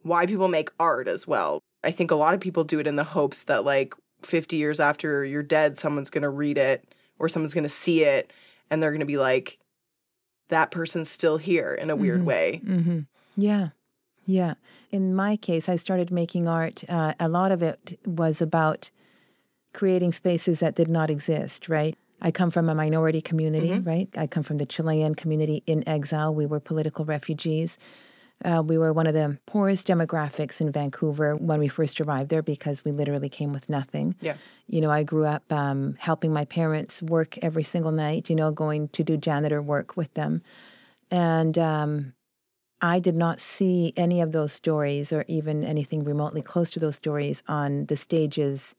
why 0.03 0.25
people 0.25 0.47
make 0.47 0.69
art 0.79 1.07
as 1.07 1.27
well. 1.27 1.59
I 1.83 1.91
think 1.91 2.11
a 2.11 2.15
lot 2.15 2.33
of 2.33 2.39
people 2.39 2.63
do 2.63 2.79
it 2.79 2.87
in 2.87 2.95
the 2.95 3.03
hopes 3.03 3.43
that 3.43 3.65
like 3.65 3.93
50 4.21 4.55
years 4.55 4.79
after 4.79 5.25
you're 5.25 5.43
dead 5.43 5.77
someone's 5.77 6.09
going 6.09 6.21
to 6.21 6.29
read 6.29 6.57
it 6.57 6.93
or 7.19 7.27
someone's 7.27 7.53
going 7.53 7.63
to 7.65 7.69
see 7.69 8.03
it 8.03 8.31
and 8.69 8.81
they're 8.81 8.91
going 8.91 8.99
to 9.01 9.05
be 9.05 9.17
like 9.17 9.57
that 10.49 10.71
person's 10.71 11.09
still 11.09 11.37
here 11.37 11.73
in 11.73 11.89
a 11.89 11.95
weird 11.95 12.21
Mhm. 12.21 12.25
way. 12.25 12.61
Mm-hmm. 12.63 12.99
Yeah, 13.35 13.69
yeah. 14.25 14.53
In 14.91 15.15
my 15.15 15.35
case, 15.35 15.67
I 15.67 15.75
started 15.75 16.11
making 16.11 16.47
art. 16.47 16.83
Uh, 16.87 17.13
a 17.19 17.27
lot 17.27 17.51
of 17.51 17.63
it 17.63 17.99
was 18.05 18.41
about 18.41 18.91
creating 19.73 20.13
spaces 20.13 20.59
that 20.59 20.75
did 20.75 20.87
not 20.87 21.09
exist, 21.09 21.67
right? 21.67 21.97
I 22.21 22.31
come 22.31 22.51
from 22.51 22.69
a 22.69 22.75
minority 22.75 23.19
community, 23.21 23.79
right? 23.79 24.07
I 24.15 24.27
come 24.27 24.43
from 24.43 24.57
the 24.57 24.65
Chilean 24.65 25.15
community 25.15 25.63
in 25.65 25.87
exile. 25.89 26.33
We 26.33 26.45
were 26.45 26.59
political 26.59 27.03
refugees. 27.03 27.77
Uh, 28.43 28.61
we 28.65 28.77
were 28.77 28.91
one 28.91 29.07
of 29.07 29.13
the 29.13 29.37
poorest 29.45 29.87
demographics 29.87 30.59
in 30.59 30.71
Vancouver 30.71 31.35
when 31.35 31.59
we 31.59 31.67
first 31.67 32.01
arrived 32.01 32.29
there 32.29 32.41
because 32.41 32.83
we 32.83 32.91
literally 32.91 33.29
came 33.29 33.53
with 33.53 33.69
nothing. 33.69 34.15
Yeah. 34.19 34.35
You 34.67 34.81
know, 34.81 34.91
I 34.91 35.03
grew 35.03 35.25
up 35.25 35.49
um, 35.51 35.95
helping 35.97 36.33
my 36.33 36.45
parents 36.45 37.01
work 37.01 37.37
every 37.37 37.63
single 37.63 37.91
night, 37.91 38.29
you 38.29 38.35
know, 38.35 38.51
going 38.51 38.89
to 38.89 39.03
do 39.03 39.15
janitor 39.15 39.61
work 39.61 39.95
with 39.95 40.13
them. 40.13 40.41
And 41.09 41.57
um, 41.57 42.13
I 42.81 42.99
did 42.99 43.15
not 43.15 43.39
see 43.39 43.93
any 43.95 44.19
of 44.19 44.33
those 44.33 44.51
stories 44.51 45.13
or 45.13 45.23
even 45.29 45.63
anything 45.63 46.03
remotely 46.03 46.41
close 46.41 46.69
to 46.71 46.79
those 46.79 46.97
stories 46.97 47.43
on 47.47 47.85
the 47.85 47.95
stages 47.95 48.75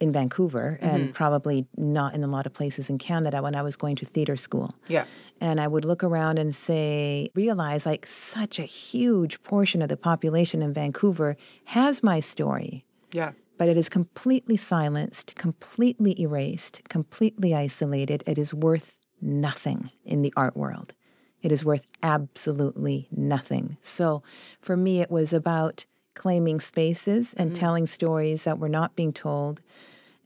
in 0.00 0.12
Vancouver 0.12 0.78
Mm-hmm. 0.82 0.94
and 0.94 1.14
probably 1.14 1.66
not 1.76 2.14
in 2.14 2.22
a 2.22 2.26
lot 2.26 2.46
of 2.46 2.52
places 2.52 2.90
in 2.90 2.98
Canada 2.98 3.42
when 3.42 3.54
I 3.54 3.62
was 3.62 3.76
going 3.76 3.96
to 3.96 4.06
theater 4.06 4.36
school. 4.36 4.74
Yeah. 4.88 5.04
And 5.40 5.60
I 5.60 5.68
would 5.68 5.84
look 5.84 6.02
around 6.04 6.38
and 6.38 6.54
say, 6.54 7.30
realize 7.34 7.86
like 7.86 8.06
such 8.06 8.58
a 8.58 8.64
huge 8.64 9.42
portion 9.42 9.82
of 9.82 9.88
the 9.88 9.96
population 9.96 10.62
in 10.62 10.72
Vancouver 10.72 11.36
has 11.64 12.02
my 12.02 12.20
story, 12.20 12.84
Yeah. 13.12 13.32
but 13.58 13.68
it 13.68 13.76
is 13.76 13.88
completely 13.88 14.56
silenced, 14.56 15.34
completely 15.36 16.18
erased, 16.20 16.80
completely 16.88 17.54
isolated. 17.54 18.22
It 18.26 18.38
is 18.38 18.52
worth 18.54 18.96
nothing 19.20 19.90
in 20.04 20.22
the 20.22 20.32
art 20.36 20.56
world. 20.56 20.94
It 21.42 21.52
is 21.52 21.64
worth 21.64 21.86
absolutely 22.02 23.08
nothing. 23.10 23.76
So 23.82 24.22
for 24.60 24.76
me, 24.76 25.00
it 25.00 25.10
was 25.10 25.32
about 25.32 25.86
claiming 26.16 26.60
spaces 26.60 27.34
and 27.36 27.54
telling 27.54 27.86
stories 27.86 28.44
that 28.44 28.58
were 28.58 28.68
not 28.68 28.96
being 28.96 29.12
told 29.12 29.60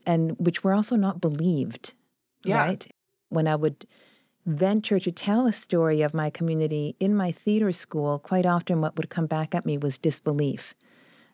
and 0.07 0.37
which 0.39 0.65
were 0.65 0.73
also 0.73 0.97
not 0.97 1.21
believed. 1.21 1.93
Yeah. 2.45 2.59
Right? 2.59 2.87
When 3.29 3.47
I 3.47 3.57
would 3.57 3.87
venture 4.47 4.99
to 4.99 5.13
tell 5.13 5.47
a 5.47 5.53
story 5.53 6.03
of 6.03 6.15
my 6.15 6.31
community 6.31 6.97
in 6.99 7.15
my 7.15 7.31
theater 7.31 7.73
school, 7.73 8.19
quite 8.19 8.47
often 8.47 8.81
what 8.81 8.97
would 8.97 9.11
come 9.11 9.27
back 9.27 9.55
at 9.55 9.67
me 9.67 9.77
was 9.77 9.99
disbelief. 9.99 10.75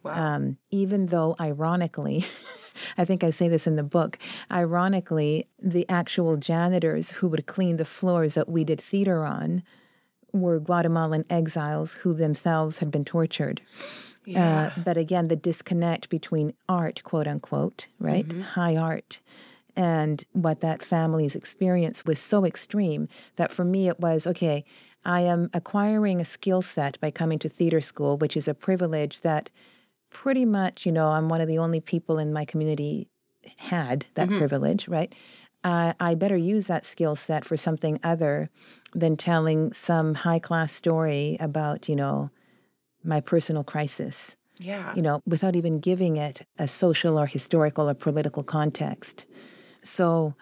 Wow. 0.02 0.34
Um, 0.34 0.58
even 0.70 1.06
though, 1.06 1.36
ironically, 1.40 2.26
I 2.98 3.04
think 3.04 3.24
I 3.24 3.30
say 3.30 3.48
this 3.48 3.66
in 3.66 3.76
the 3.76 3.82
book, 3.82 4.18
ironically, 4.50 5.48
the 5.60 5.88
actual 5.88 6.36
janitors 6.36 7.10
who 7.12 7.28
would 7.28 7.46
clean 7.46 7.76
the 7.76 7.84
floors 7.84 8.34
that 8.34 8.48
we 8.48 8.64
did 8.64 8.80
theater 8.80 9.24
on 9.24 9.62
were 10.32 10.60
Guatemalan 10.60 11.24
exiles 11.30 11.94
who 11.94 12.12
themselves 12.12 12.78
had 12.78 12.90
been 12.90 13.04
tortured. 13.04 13.62
Yeah. 14.26 14.72
Uh, 14.76 14.80
but 14.84 14.96
again, 14.96 15.28
the 15.28 15.36
disconnect 15.36 16.08
between 16.08 16.52
art, 16.68 17.02
quote 17.04 17.26
unquote, 17.26 17.86
right? 17.98 18.30
High 18.42 18.76
art, 18.76 19.20
and 19.76 20.24
what 20.32 20.60
that 20.60 20.82
family's 20.82 21.34
experience 21.34 22.04
was 22.04 22.18
so 22.18 22.44
extreme 22.44 23.08
that 23.36 23.52
for 23.52 23.64
me 23.64 23.88
it 23.88 24.00
was 24.00 24.26
okay, 24.26 24.64
I 25.04 25.20
am 25.20 25.50
acquiring 25.54 26.20
a 26.20 26.24
skill 26.24 26.62
set 26.62 26.98
by 27.00 27.10
coming 27.10 27.38
to 27.40 27.48
theater 27.48 27.80
school, 27.80 28.16
which 28.16 28.36
is 28.36 28.48
a 28.48 28.54
privilege 28.54 29.20
that 29.20 29.50
pretty 30.10 30.44
much, 30.44 30.84
you 30.84 30.92
know, 30.92 31.08
I'm 31.08 31.28
one 31.28 31.40
of 31.40 31.48
the 31.48 31.58
only 31.58 31.80
people 31.80 32.18
in 32.18 32.32
my 32.32 32.44
community 32.44 33.08
had 33.58 34.06
that 34.14 34.28
privilege, 34.28 34.88
right? 34.88 35.14
Uh, 35.62 35.92
I 36.00 36.14
better 36.14 36.36
use 36.36 36.66
that 36.68 36.86
skill 36.86 37.16
set 37.16 37.44
for 37.44 37.56
something 37.56 38.00
other 38.02 38.50
than 38.94 39.16
telling 39.16 39.72
some 39.72 40.14
high 40.14 40.38
class 40.38 40.72
story 40.72 41.36
about, 41.38 41.88
you 41.88 41.96
know, 41.96 42.30
my 43.06 43.20
personal 43.20 43.64
crisis, 43.64 44.36
yeah. 44.58 44.94
you 44.94 45.02
know, 45.02 45.22
without 45.26 45.56
even 45.56 45.80
giving 45.80 46.16
it 46.16 46.46
a 46.58 46.68
social 46.68 47.18
or 47.18 47.26
historical 47.26 47.88
or 47.88 47.94
political 47.94 48.42
context. 48.42 49.24
So 49.84 50.34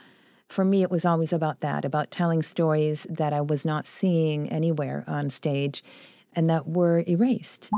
for 0.49 0.64
me, 0.64 0.83
it 0.83 0.90
was 0.90 1.04
always 1.04 1.33
about 1.33 1.61
that, 1.61 1.85
about 1.85 2.11
telling 2.11 2.42
stories 2.42 3.06
that 3.11 3.33
I 3.33 3.40
was 3.40 3.64
not 3.64 3.87
seeing 3.87 4.49
anywhere 4.50 5.04
on 5.06 5.30
stage 5.30 5.83
and 6.35 6.49
that 6.50 6.66
were 6.66 7.04
erased. 7.06 7.71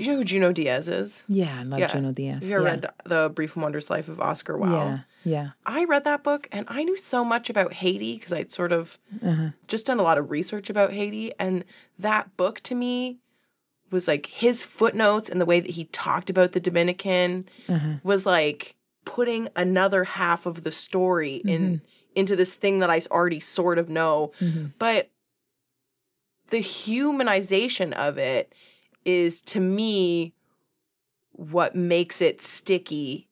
You 0.00 0.12
know 0.12 0.16
who 0.16 0.24
Junot 0.24 0.54
Diaz 0.54 0.88
is? 0.88 1.24
Yeah, 1.28 1.60
I 1.60 1.62
love 1.64 1.78
Yeah. 1.80 1.88
Junot 1.88 2.14
Diaz. 2.14 2.48
You 2.48 2.54
ever 2.56 2.64
yeah. 2.64 2.70
read 2.70 2.86
The 3.04 3.28
Brief 3.34 3.54
and 3.54 3.62
Wondrous 3.62 3.90
Life 3.90 4.08
of 4.08 4.20
Oscar 4.20 4.56
Wilde? 4.56 4.72
Yeah, 4.72 4.98
yeah. 5.24 5.50
I 5.66 5.84
read 5.84 6.04
that 6.04 6.22
book 6.24 6.48
and 6.50 6.64
I 6.68 6.84
knew 6.84 6.96
so 6.96 7.24
much 7.24 7.50
about 7.50 7.74
Haiti 7.74 8.14
because 8.16 8.32
I'd 8.32 8.50
sort 8.50 8.72
of 8.72 8.98
Uh-huh. 9.24 9.50
just 9.68 9.86
done 9.86 9.98
a 10.00 10.02
lot 10.02 10.16
of 10.18 10.30
research 10.30 10.70
about 10.70 10.92
Haiti. 10.92 11.32
And 11.38 11.64
that 11.98 12.36
book 12.36 12.60
to 12.62 12.74
me 12.74 13.18
was 13.90 14.08
like 14.08 14.26
his 14.26 14.62
footnotes 14.62 15.28
and 15.28 15.40
the 15.40 15.44
way 15.46 15.60
that 15.60 15.72
he 15.72 15.84
talked 15.86 16.30
about 16.30 16.52
the 16.52 16.60
Dominican 16.60 17.46
Uh-huh. 17.68 17.94
was 18.02 18.24
like 18.24 18.76
putting 19.04 19.48
another 19.56 20.04
half 20.04 20.46
of 20.46 20.62
the 20.62 20.70
story 20.72 21.36
in 21.44 21.82
into 22.16 22.34
this 22.34 22.54
thing 22.56 22.80
that 22.80 22.90
I 22.90 23.00
already 23.10 23.38
sort 23.40 23.78
of 23.78 23.88
know. 23.88 24.32
Mhm. 24.40 24.72
But 24.80 25.10
the 26.50 26.58
humanization 26.60 27.92
of 27.92 28.18
it 28.18 28.52
is 29.04 29.42
to 29.42 29.60
me 29.60 30.34
what 31.32 31.74
makes 31.74 32.20
it 32.20 32.42
sticky. 32.42 33.28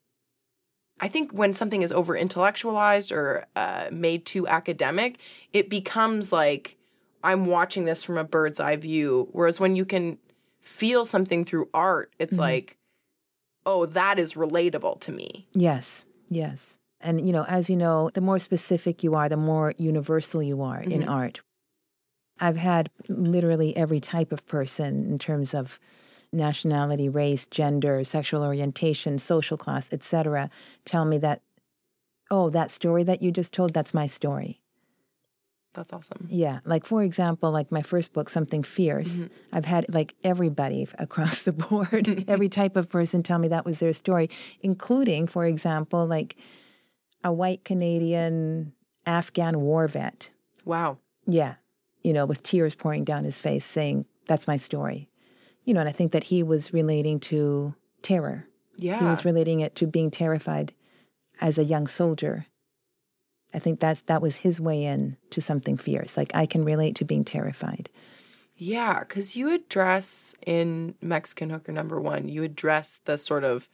I 1.00 1.08
think 1.08 1.32
when 1.32 1.54
something 1.54 1.82
is 1.82 1.92
over 1.92 2.16
intellectualized 2.16 3.12
or 3.12 3.46
uh, 3.54 3.86
made 3.92 4.26
too 4.26 4.48
academic, 4.48 5.18
it 5.52 5.70
becomes 5.70 6.32
like 6.32 6.76
I'm 7.22 7.46
watching 7.46 7.84
this 7.84 8.02
from 8.02 8.16
a 8.18 8.24
bird's 8.24 8.60
eye 8.60 8.76
view. 8.76 9.28
Whereas 9.32 9.60
when 9.60 9.76
you 9.76 9.84
can 9.84 10.18
feel 10.60 11.04
something 11.04 11.44
through 11.44 11.68
art, 11.74 12.12
it's 12.18 12.36
Mhm. 12.36 12.40
like, 12.40 12.78
oh, 13.66 13.86
that 13.86 14.18
is 14.18 14.34
relatable 14.34 15.00
to 15.00 15.12
me. 15.12 15.46
Yes, 15.52 16.04
yes. 16.28 16.78
And, 17.00 17.24
you 17.26 17.32
know, 17.32 17.44
as 17.44 17.70
you 17.70 17.76
know, 17.76 18.10
the 18.14 18.20
more 18.20 18.38
specific 18.40 19.04
you 19.04 19.14
are, 19.14 19.28
the 19.28 19.36
more 19.36 19.74
universal 19.78 20.42
you 20.42 20.62
are 20.62 20.80
in 20.82 21.02
Mhm. 21.02 21.08
art. 21.10 21.40
I've 22.40 22.56
had 22.56 22.90
literally 23.08 23.76
every 23.76 24.00
type 24.00 24.32
of 24.32 24.46
person 24.46 25.06
in 25.10 25.18
terms 25.18 25.54
of 25.54 25.78
nationality, 26.32 27.08
race, 27.08 27.46
gender, 27.46 28.04
sexual 28.04 28.42
orientation, 28.44 29.18
social 29.18 29.56
class, 29.56 29.88
etc., 29.92 30.50
tell 30.84 31.04
me 31.04 31.18
that, 31.18 31.42
oh, 32.30 32.50
that 32.50 32.70
story 32.70 33.02
that 33.04 33.22
you 33.22 33.30
just 33.30 33.52
told, 33.52 33.72
that's 33.72 33.94
my 33.94 34.06
story. 34.06 34.60
That's 35.74 35.92
awesome. 35.92 36.26
Yeah. 36.30 36.60
Like, 36.64 36.84
for 36.86 37.02
example, 37.02 37.50
like 37.50 37.70
my 37.70 37.82
first 37.82 38.12
book, 38.12 38.28
Something 38.28 38.62
Fierce, 38.62 39.20
Mhm. 39.22 39.30
I've 39.52 39.64
had 39.64 39.86
like 39.94 40.14
everybody 40.24 40.88
across 40.98 41.42
the 41.42 41.52
board, 41.52 42.24
every 42.28 42.48
type 42.48 42.74
of 42.76 42.88
person 42.88 43.22
tell 43.22 43.38
me 43.38 43.48
that 43.48 43.64
was 43.64 43.78
their 43.78 43.92
story, 43.92 44.28
including, 44.60 45.26
for 45.26 45.46
example, 45.46 46.06
like 46.06 46.36
a 47.22 47.32
white 47.32 47.64
Canadian 47.64 48.72
Afghan 49.06 49.60
war 49.60 49.86
vet. 49.88 50.30
Wow. 50.64 50.98
Yeah. 51.26 51.54
You 52.02 52.12
know, 52.12 52.26
with 52.26 52.42
tears 52.42 52.74
pouring 52.74 53.04
down 53.04 53.24
his 53.24 53.38
face 53.38 53.64
saying, 53.64 54.06
that's 54.26 54.46
my 54.46 54.56
story. 54.56 55.08
You 55.64 55.74
know, 55.74 55.80
and 55.80 55.88
I 55.88 55.92
think 55.92 56.12
that 56.12 56.24
he 56.24 56.42
was 56.42 56.72
relating 56.72 57.20
to 57.20 57.74
terror. 58.02 58.46
Yeah. 58.76 58.98
He 59.00 59.04
was 59.04 59.24
relating 59.24 59.60
it 59.60 59.74
to 59.76 59.86
being 59.86 60.10
terrified 60.10 60.72
as 61.40 61.58
a 61.58 61.64
young 61.64 61.86
soldier. 61.86 62.46
I 63.52 63.58
think 63.58 63.80
that's 63.80 64.02
that 64.02 64.22
was 64.22 64.36
his 64.36 64.60
way 64.60 64.84
in 64.84 65.16
to 65.30 65.40
something 65.40 65.76
fierce. 65.76 66.16
Like 66.16 66.30
I 66.34 66.46
can 66.46 66.64
relate 66.64 66.94
to 66.96 67.04
being 67.04 67.24
terrified. 67.24 67.90
Yeah, 68.56 69.00
because 69.00 69.36
you 69.36 69.52
address 69.52 70.34
in 70.46 70.94
Mexican 71.00 71.50
Hooker 71.50 71.72
number 71.72 72.00
one, 72.00 72.28
you 72.28 72.42
address 72.42 72.98
the 73.04 73.16
sort 73.16 73.44
of 73.44 73.68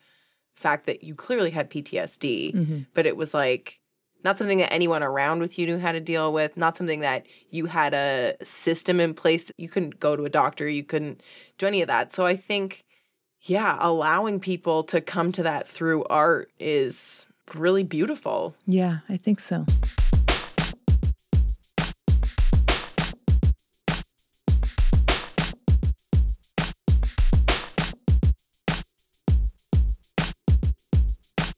fact 0.55 0.87
that 0.87 1.03
you 1.03 1.15
clearly 1.15 1.51
had 1.51 1.71
PTSD, 1.71 2.55
Mm-hmm. 2.55 2.79
but 2.93 3.07
it 3.07 3.17
was 3.17 3.35
like 3.35 3.81
not 4.25 4.39
something 4.39 4.59
that 4.59 4.73
anyone 4.73 5.03
around 5.03 5.41
with 5.41 5.59
you 5.59 5.67
knew 5.67 5.79
how 5.79 5.93
to 5.93 6.01
deal 6.01 6.33
with, 6.33 6.57
not 6.57 6.77
something 6.77 7.01
that 7.01 7.27
you 7.51 7.67
had 7.67 7.95
a 7.95 8.35
system 8.43 8.99
in 8.99 9.15
place. 9.15 9.53
You 9.59 9.69
couldn't 9.69 10.01
go 10.01 10.17
to 10.17 10.25
a 10.25 10.31
doctor, 10.31 10.69
you 10.69 10.83
couldn't 10.83 11.23
do 11.59 11.67
any 11.67 11.83
of 11.83 11.89
that. 11.89 12.13
So 12.13 12.27
I 12.27 12.35
think, 12.35 12.85
yeah, 13.43 13.77
allowing 13.81 14.41
people 14.41 14.83
to 14.85 15.01
come 15.01 15.31
to 15.33 15.43
that 15.43 15.69
through 15.69 16.05
art 16.05 16.51
is 16.59 17.27
really 17.55 17.83
beautiful. 17.83 18.57
Yeah, 18.67 18.99
I 19.09 19.19
think 19.19 19.41
so. 19.41 19.67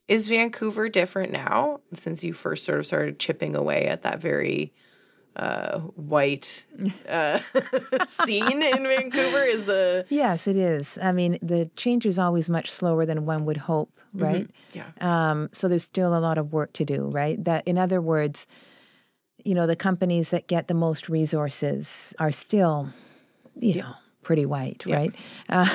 Is 0.09 0.29
Vancouver 0.29 0.89
different 0.89 1.33
now 1.33 1.81
since 1.93 2.23
you 2.23 2.33
first 2.33 2.65
sort 2.65 2.79
of 2.79 2.87
started 2.87 3.19
chipping 3.19 3.57
away 3.57 3.87
at 3.87 4.03
that 4.03 4.21
very 4.21 4.73
uh, 5.35 5.81
white 5.81 6.65
uh, 7.09 7.41
scene 8.05 8.63
in 8.63 8.85
Vancouver? 8.85 9.43
Is 9.43 9.65
the 9.65 10.07
Yes, 10.09 10.47
it 10.47 10.57
is. 10.57 10.99
I 11.03 11.13
mean, 11.13 11.39
the 11.43 11.71
change 11.77 12.07
is 12.07 12.19
always 12.19 12.49
much 12.49 12.71
slower 12.71 13.05
than 13.05 13.27
one 13.27 13.45
would 13.47 13.57
hope, 13.57 13.99
right? 14.15 14.49
yeah 14.73 14.91
Um, 15.01 15.49
so 15.53 15.69
there's 15.69 15.83
still 15.83 16.17
a 16.17 16.21
lot 16.21 16.39
of 16.39 16.53
work 16.53 16.73
to 16.75 16.85
do, 16.85 17.07
right? 17.07 17.43
That, 17.45 17.67
in 17.67 17.77
other 17.77 18.01
words, 18.01 18.47
you 19.45 19.55
know, 19.55 19.67
the 19.67 19.77
companies 19.77 20.31
that 20.31 20.47
get 20.47 20.69
the 20.69 20.75
most 20.75 21.09
resources 21.09 22.15
are 22.19 22.33
still, 22.33 22.91
you 23.59 23.77
know, 23.77 23.95
pretty 24.27 24.45
white, 24.45 24.83
right? 24.99 25.15
Uh, 25.49 25.69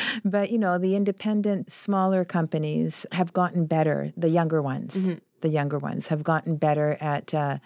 but 0.24 0.50
you 0.52 0.58
know, 0.58 0.78
the 0.78 0.96
independent, 0.96 1.70
smaller 1.72 2.24
companies 2.24 3.04
have 3.12 3.30
gotten 3.40 3.66
better. 3.66 3.98
The 4.16 4.30
younger 4.30 4.60
ones, 4.62 4.96
Mm-hmm. 4.96 5.18
the 5.42 5.48
younger 5.50 5.78
ones, 5.78 6.08
have 6.08 6.22
gotten 6.32 6.56
better 6.56 6.96
at 7.00 7.34
uh, 7.34 7.58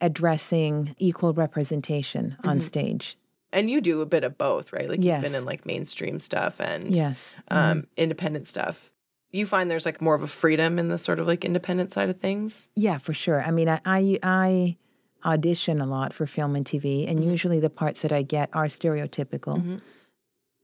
addressing 0.00 0.94
equal 0.98 1.32
representation 1.34 2.36
on 2.44 2.58
Mm-hmm. 2.58 2.66
stage. 2.66 3.16
And 3.52 3.70
you 3.70 3.80
do 3.80 4.00
a 4.00 4.06
bit 4.06 4.24
of 4.24 4.36
both, 4.36 4.72
right? 4.72 4.88
Like 4.88 5.02
you've 5.02 5.20
been 5.22 5.34
in 5.34 5.44
like 5.44 5.64
mainstream 5.64 6.18
stuff 6.20 6.60
and 6.60 6.94
Yes. 6.94 7.34
um, 7.48 7.86
independent 7.96 8.48
stuff. 8.48 8.90
You 9.30 9.46
find 9.46 9.70
there's 9.70 9.86
like 9.86 10.00
more 10.00 10.14
of 10.16 10.22
a 10.22 10.26
freedom 10.28 10.78
in 10.78 10.88
the 10.88 10.98
sort 10.98 11.18
of 11.20 11.26
like 11.26 11.44
independent 11.44 11.92
side 11.92 12.08
of 12.08 12.18
things. 12.20 12.68
Yeah, 12.76 12.98
for 12.98 13.14
sure. 13.14 13.42
I 13.42 13.50
mean, 13.52 13.68
I, 13.68 13.80
I, 13.84 14.18
I 14.22 14.76
audition 15.24 15.80
a 15.80 15.86
lot 15.86 16.12
for 16.12 16.26
film 16.26 16.56
and 16.56 16.64
TV, 16.64 17.08
and 17.08 17.18
mm-hmm. 17.18 17.30
usually 17.30 17.60
the 17.60 17.70
parts 17.70 18.02
that 18.02 18.12
I 18.12 18.22
get 18.22 18.50
are 18.52 18.66
stereotypical. 18.66 19.58
Mm-hmm. 19.58 19.76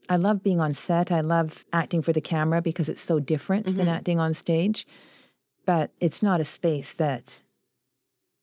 I 0.09 0.15
love 0.17 0.43
being 0.43 0.59
on 0.59 0.73
set. 0.73 1.11
I 1.11 1.21
love 1.21 1.65
acting 1.71 2.01
for 2.01 2.11
the 2.11 2.21
camera 2.21 2.61
because 2.61 2.89
it's 2.89 3.01
so 3.01 3.19
different 3.19 3.65
than 3.65 3.75
mm-hmm. 3.75 3.87
acting 3.87 4.19
on 4.19 4.33
stage. 4.33 4.85
But 5.65 5.91
it's 5.99 6.21
not 6.21 6.41
a 6.41 6.45
space 6.45 6.93
that 6.93 7.43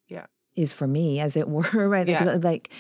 Yeah. 0.09 0.27
is 0.57 0.73
for 0.73 0.87
me, 0.87 1.21
as 1.21 1.37
it 1.37 1.49
were. 1.57 1.89
Right? 1.89 2.09
Like- 2.09 2.45
like, 2.45 2.71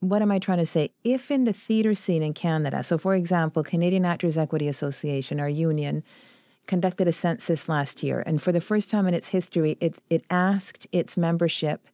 what 0.00 0.22
am 0.22 0.30
I 0.30 0.38
trying 0.38 0.58
to 0.58 0.66
say? 0.66 0.92
If 1.04 1.30
in 1.30 1.44
the 1.44 1.52
theater 1.52 1.94
scene 1.94 2.22
in 2.22 2.32
Canada, 2.32 2.82
so 2.82 2.96
for 2.98 3.14
example, 3.14 3.62
Canadian 3.62 4.04
Actors 4.04 4.38
Equity 4.38 4.66
Association, 4.68 5.38
our 5.40 5.48
union, 5.48 6.02
conducted 6.66 7.08
a 7.08 7.12
census 7.12 7.68
last 7.68 8.02
year, 8.02 8.22
and 8.26 8.40
for 8.40 8.52
the 8.52 8.60
first 8.60 8.90
time 8.90 9.06
in 9.06 9.14
its 9.14 9.30
history, 9.30 9.76
it 9.80 9.96
it 10.08 10.24
asked 10.30 10.86
its 10.92 11.16
membership 11.16 11.88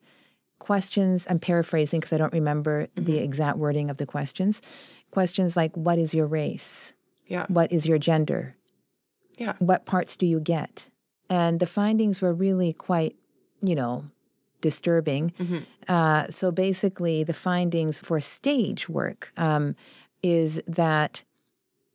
questions. 0.67 1.27
I'm 1.31 1.39
paraphrasing 1.39 2.01
because 2.01 2.13
I 2.13 2.19
don't 2.19 2.33
remember 2.33 2.89
the 2.97 3.19
exact 3.19 3.57
wording 3.57 3.89
of 3.89 3.99
the 3.99 4.07
questions. 4.07 4.61
Questions 5.13 5.57
like, 5.57 5.77
"What 5.77 5.99
is 5.99 6.13
your 6.13 6.27
race? 6.27 6.93
Yeah. 7.29 7.47
What 7.49 7.71
is 7.71 7.87
your 7.87 7.99
gender? 7.99 8.57
Yeah. 9.39 9.55
What 9.61 9.87
parts 9.87 10.17
do 10.17 10.27
you 10.27 10.41
get?" 10.41 10.89
And 11.31 11.61
the 11.61 11.67
findings 11.67 12.21
were 12.21 12.35
really 12.35 12.73
quite, 12.73 13.15
you 13.63 13.77
know, 13.77 14.05
disturbing. 14.61 15.33
Uh, 15.89 16.27
so 16.31 16.51
basically, 16.51 17.23
the 17.23 17.33
findings 17.33 17.99
for 17.99 18.21
stage 18.21 18.89
work 18.89 19.33
um, 19.37 19.77
is 20.23 20.61
that 20.67 21.23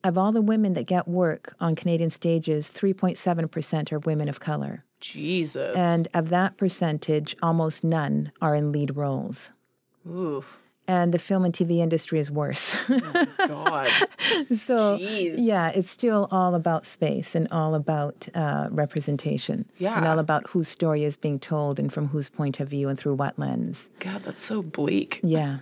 of 0.03 0.17
all 0.17 0.31
the 0.31 0.41
women 0.41 0.73
that 0.73 0.87
get 0.87 1.07
work 1.07 1.55
on 1.59 1.75
Canadian 1.75 2.09
stages, 2.09 2.69
3.7% 2.69 3.91
are 3.91 3.99
women 3.99 4.29
of 4.29 4.39
color. 4.39 4.85
Jesus. 5.01 5.75
And 5.75 6.07
of 6.13 6.29
that 6.29 6.57
percentage, 6.57 7.35
almost 7.41 7.83
none 7.83 8.31
are 8.41 8.55
in 8.55 8.71
lead 8.71 8.95
roles. 8.95 9.51
Ooh. 10.07 10.43
And 10.87 11.13
the 11.13 11.19
film 11.19 11.45
and 11.45 11.53
TV 11.53 11.77
industry 11.77 12.19
is 12.19 12.29
worse. 12.31 12.75
Oh, 12.89 13.25
God. 13.47 13.87
so, 14.51 14.97
Jeez. 14.97 15.35
yeah, 15.37 15.69
it's 15.69 15.89
still 15.89 16.27
all 16.31 16.55
about 16.55 16.85
space 16.85 17.35
and 17.35 17.47
all 17.51 17.75
about 17.75 18.27
uh, 18.33 18.67
representation. 18.71 19.65
And 19.79 20.05
all 20.05 20.19
about 20.19 20.49
whose 20.49 20.67
story 20.67 21.03
is 21.03 21.15
being 21.17 21.39
told 21.39 21.79
and 21.79 21.93
from 21.93 22.07
whose 22.07 22.29
point 22.29 22.59
of 22.59 22.67
view 22.67 22.89
and 22.89 22.97
through 22.97 23.15
what 23.15 23.37
lens. 23.39 23.89
God, 23.99 24.23
that's 24.23 24.43
so 24.43 24.61
bleak. 24.61 25.19
Yeah. 25.23 25.59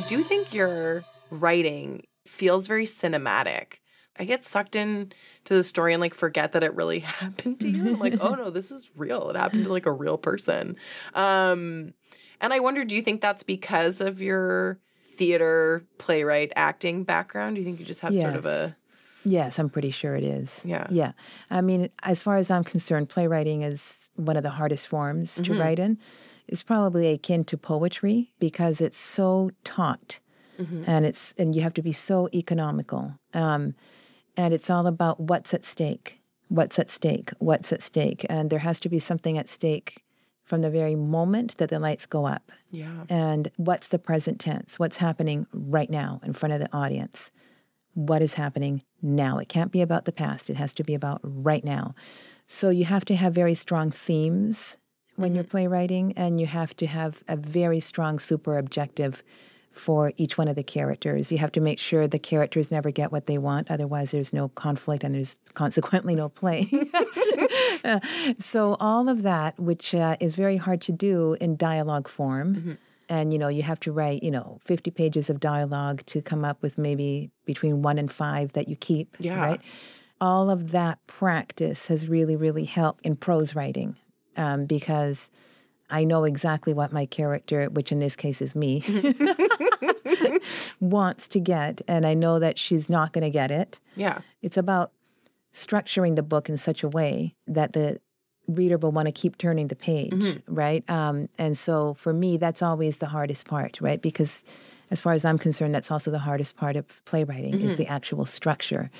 Do 0.00 0.22
think 0.22 0.54
your 0.54 1.04
writing 1.30 2.06
feels 2.26 2.66
very 2.66 2.84
cinematic. 2.84 3.74
I 4.18 4.24
get 4.24 4.44
sucked 4.44 4.76
in 4.76 5.12
to 5.44 5.54
the 5.54 5.64
story 5.64 5.94
and 5.94 6.00
like 6.00 6.14
forget 6.14 6.52
that 6.52 6.62
it 6.62 6.74
really 6.74 6.98
happened 7.00 7.60
to 7.60 7.68
you. 7.68 7.88
I'm 7.88 7.98
like, 7.98 8.16
oh 8.20 8.34
no, 8.34 8.50
this 8.50 8.70
is 8.70 8.90
real. 8.96 9.30
It 9.30 9.36
happened 9.36 9.64
to 9.64 9.72
like 9.72 9.86
a 9.86 9.92
real 9.92 10.18
person. 10.18 10.76
Um, 11.14 11.94
and 12.40 12.52
I 12.52 12.60
wonder, 12.60 12.84
do 12.84 12.96
you 12.96 13.02
think 13.02 13.20
that's 13.20 13.42
because 13.42 14.00
of 14.00 14.20
your 14.20 14.78
theater, 15.00 15.84
playwright, 15.98 16.52
acting 16.56 17.04
background? 17.04 17.56
Do 17.56 17.60
you 17.60 17.66
think 17.66 17.80
you 17.80 17.86
just 17.86 18.00
have 18.00 18.14
sort 18.16 18.36
of 18.36 18.46
a 18.46 18.76
Yes, 19.24 19.58
I'm 19.58 19.68
pretty 19.68 19.90
sure 19.90 20.16
it 20.16 20.24
is. 20.24 20.62
Yeah. 20.64 20.86
Yeah. 20.90 21.12
I 21.50 21.60
mean, 21.60 21.90
as 22.02 22.22
far 22.22 22.36
as 22.38 22.50
I'm 22.50 22.64
concerned, 22.64 23.08
playwriting 23.08 23.62
is 23.62 24.10
one 24.16 24.36
of 24.36 24.42
the 24.42 24.50
hardest 24.50 24.86
forms 24.86 25.34
to 25.36 25.54
write 25.54 25.78
in. 25.78 25.98
It's 26.48 26.62
probably 26.62 27.12
akin 27.12 27.44
to 27.44 27.56
poetry 27.56 28.32
because 28.38 28.80
it's 28.80 28.96
so 28.96 29.50
taut 29.64 30.20
and 30.86 31.06
it's 31.06 31.32
and 31.38 31.54
you 31.54 31.62
have 31.62 31.72
to 31.74 31.82
be 31.82 31.92
so 31.92 32.28
economical. 32.34 33.14
Um, 33.32 33.74
and 34.36 34.52
it's 34.52 34.68
all 34.68 34.86
about 34.86 35.18
what's 35.18 35.54
at 35.54 35.64
stake. 35.64 36.20
What's 36.48 36.78
at 36.78 36.90
stake? 36.90 37.30
What's 37.38 37.72
at 37.72 37.80
stake? 37.82 38.26
And 38.28 38.50
there 38.50 38.58
has 38.58 38.78
to 38.80 38.88
be 38.88 38.98
something 38.98 39.38
at 39.38 39.48
stake 39.48 40.02
from 40.44 40.60
the 40.62 40.70
very 40.70 40.96
moment 40.96 41.56
that 41.58 41.70
the 41.70 41.78
lights 41.78 42.06
go 42.06 42.26
up. 42.26 42.50
yeah? 42.70 43.04
And 43.08 43.50
what's 43.56 43.88
the 43.88 43.98
present 43.98 44.40
tense? 44.40 44.78
What's 44.78 44.96
happening 44.98 45.46
right 45.52 45.88
now 45.88 46.20
in 46.24 46.32
front 46.32 46.52
of 46.52 46.60
the 46.60 46.68
audience? 46.76 47.30
What 48.06 48.22
is 48.22 48.34
happening 48.34 48.82
now? 49.02 49.36
It 49.38 49.50
can't 49.50 49.70
be 49.70 49.82
about 49.82 50.06
the 50.06 50.12
past, 50.12 50.48
it 50.48 50.56
has 50.56 50.72
to 50.74 50.82
be 50.82 50.94
about 50.94 51.20
right 51.22 51.62
now. 51.62 51.94
So 52.46 52.70
you 52.70 52.86
have 52.86 53.04
to 53.04 53.14
have 53.14 53.34
very 53.34 53.54
strong 53.54 53.90
themes 53.90 54.78
when 55.16 55.34
you're 55.34 55.44
playwriting, 55.44 56.14
and 56.16 56.40
you 56.40 56.46
have 56.46 56.74
to 56.78 56.86
have 56.86 57.22
a 57.28 57.36
very 57.36 57.78
strong 57.78 58.18
super 58.18 58.56
objective 58.56 59.22
for 59.70 60.12
each 60.16 60.38
one 60.38 60.48
of 60.48 60.56
the 60.56 60.62
characters. 60.62 61.30
You 61.30 61.36
have 61.38 61.52
to 61.52 61.60
make 61.60 61.78
sure 61.78 62.08
the 62.08 62.18
characters 62.18 62.70
never 62.70 62.90
get 62.90 63.12
what 63.12 63.26
they 63.26 63.36
want, 63.36 63.70
otherwise, 63.70 64.12
there's 64.12 64.32
no 64.32 64.48
conflict 64.48 65.04
and 65.04 65.14
there's 65.14 65.36
consequently 65.52 66.14
no 66.14 66.30
play. 66.30 66.70
So, 68.38 68.76
all 68.80 69.08
of 69.08 69.22
that, 69.22 69.58
which 69.60 69.94
uh, 69.94 70.16
is 70.20 70.36
very 70.36 70.56
hard 70.56 70.80
to 70.82 70.92
do 70.92 71.36
in 71.40 71.56
dialogue 71.56 72.08
form, 72.08 72.78
and 73.10 73.32
you 73.32 73.38
know, 73.38 73.48
you 73.48 73.62
have 73.62 73.80
to 73.80 73.92
write, 73.92 74.22
you 74.22 74.30
know, 74.30 74.58
50 74.64 74.90
pages 74.92 75.28
of 75.28 75.40
dialogue 75.40 76.02
to 76.06 76.22
come 76.22 76.44
up 76.44 76.62
with 76.62 76.78
maybe 76.78 77.30
between 77.44 77.82
one 77.82 77.98
and 77.98 78.10
five 78.10 78.52
that 78.54 78.68
you 78.68 78.76
keep, 78.76 79.16
Yeah. 79.18 79.38
right? 79.38 79.60
All 80.20 80.48
of 80.50 80.70
that 80.70 81.04
practice 81.06 81.88
has 81.88 82.06
really, 82.08 82.36
really 82.36 82.64
helped 82.64 83.04
in 83.04 83.16
prose 83.16 83.54
writing 83.54 83.96
um, 84.36 84.64
because 84.66 85.28
I 85.90 86.04
know 86.04 86.24
exactly 86.24 86.72
what 86.72 86.92
my 86.92 87.04
character, 87.04 87.66
which 87.68 87.90
in 87.90 87.98
this 87.98 88.14
case 88.16 88.40
is 88.40 88.54
me, 88.54 88.84
wants 90.80 91.26
to 91.28 91.40
get, 91.40 91.80
and 91.88 92.06
I 92.06 92.14
know 92.14 92.38
that 92.38 92.58
she's 92.58 92.88
not 92.88 93.12
going 93.12 93.24
to 93.24 93.30
get 93.30 93.50
it. 93.50 93.80
Yeah. 93.96 94.20
It's 94.42 94.56
about 94.56 94.92
structuring 95.54 96.16
the 96.16 96.22
book 96.22 96.48
in 96.48 96.56
such 96.56 96.82
a 96.82 96.88
way 96.88 97.34
that 97.46 97.72
the 97.72 98.00
reader 98.54 98.78
will 98.78 98.92
want 98.92 99.06
to 99.06 99.12
keep 99.12 99.38
turning 99.38 99.68
the 99.68 99.76
page, 99.76 100.12
right? 100.46 100.88
Um, 100.90 101.28
and 101.38 101.56
so 101.56 101.94
for 101.94 102.12
me, 102.12 102.36
that's 102.36 102.62
always 102.62 102.98
the 102.98 103.06
hardest 103.06 103.46
part, 103.46 103.80
right? 103.80 104.00
Because 104.00 104.42
as 104.90 105.00
far 105.00 105.12
as 105.12 105.24
I'm 105.24 105.38
concerned, 105.38 105.74
that's 105.74 105.90
also 105.90 106.10
the 106.10 106.18
hardest 106.18 106.56
part 106.56 106.76
of 106.76 107.04
playwriting 107.04 107.60
is 107.60 107.76
the 107.76 107.86
actual 107.86 108.26
structure. 108.26 108.90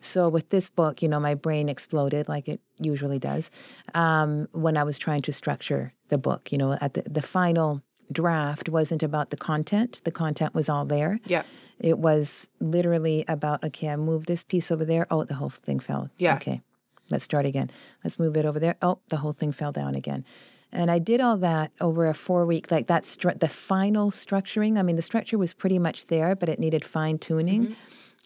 So 0.00 0.28
with 0.28 0.50
this 0.50 0.68
book, 0.68 1.02
you 1.02 1.08
know, 1.08 1.20
my 1.20 1.34
brain 1.34 1.68
exploded 1.68 2.28
like 2.28 2.48
it 2.48 2.60
usually 2.78 3.18
does 3.18 3.50
um, 3.94 4.48
when 4.52 4.76
I 4.76 4.84
was 4.84 4.98
trying 4.98 5.22
to 5.22 5.32
structure 5.32 5.92
the 6.08 6.18
book. 6.18 6.52
You 6.52 6.58
know, 6.58 6.72
at 6.80 6.94
the, 6.94 7.02
the 7.02 7.22
final 7.22 7.82
draft 8.12 8.68
wasn't 8.68 9.02
about 9.02 9.30
the 9.30 9.36
content; 9.36 10.00
the 10.04 10.12
content 10.12 10.54
was 10.54 10.68
all 10.68 10.84
there. 10.84 11.20
Yeah. 11.26 11.42
It 11.78 11.98
was 11.98 12.48
literally 12.60 13.24
about, 13.28 13.62
okay, 13.62 13.88
I 13.88 13.96
moved 13.96 14.26
this 14.26 14.42
piece 14.42 14.70
over 14.70 14.84
there. 14.84 15.06
Oh, 15.10 15.24
the 15.24 15.34
whole 15.34 15.50
thing 15.50 15.78
fell. 15.78 16.08
Yeah. 16.16 16.36
Okay, 16.36 16.62
let's 17.10 17.24
start 17.24 17.46
again. 17.46 17.70
Let's 18.04 18.18
move 18.18 18.36
it 18.36 18.44
over 18.44 18.58
there. 18.58 18.76
Oh, 18.82 18.98
the 19.08 19.18
whole 19.18 19.32
thing 19.32 19.52
fell 19.52 19.72
down 19.72 19.94
again. 19.94 20.24
And 20.72 20.90
I 20.90 20.98
did 20.98 21.20
all 21.20 21.36
that 21.38 21.70
over 21.80 22.06
a 22.06 22.14
four 22.14 22.44
week, 22.44 22.70
like 22.70 22.88
that, 22.88 23.04
stru- 23.04 23.38
the 23.38 23.48
final 23.48 24.10
structuring. 24.10 24.78
I 24.78 24.82
mean, 24.82 24.96
the 24.96 25.02
structure 25.02 25.38
was 25.38 25.52
pretty 25.52 25.78
much 25.78 26.06
there, 26.06 26.34
but 26.34 26.48
it 26.48 26.58
needed 26.58 26.84
fine 26.84 27.18
tuning. 27.18 27.76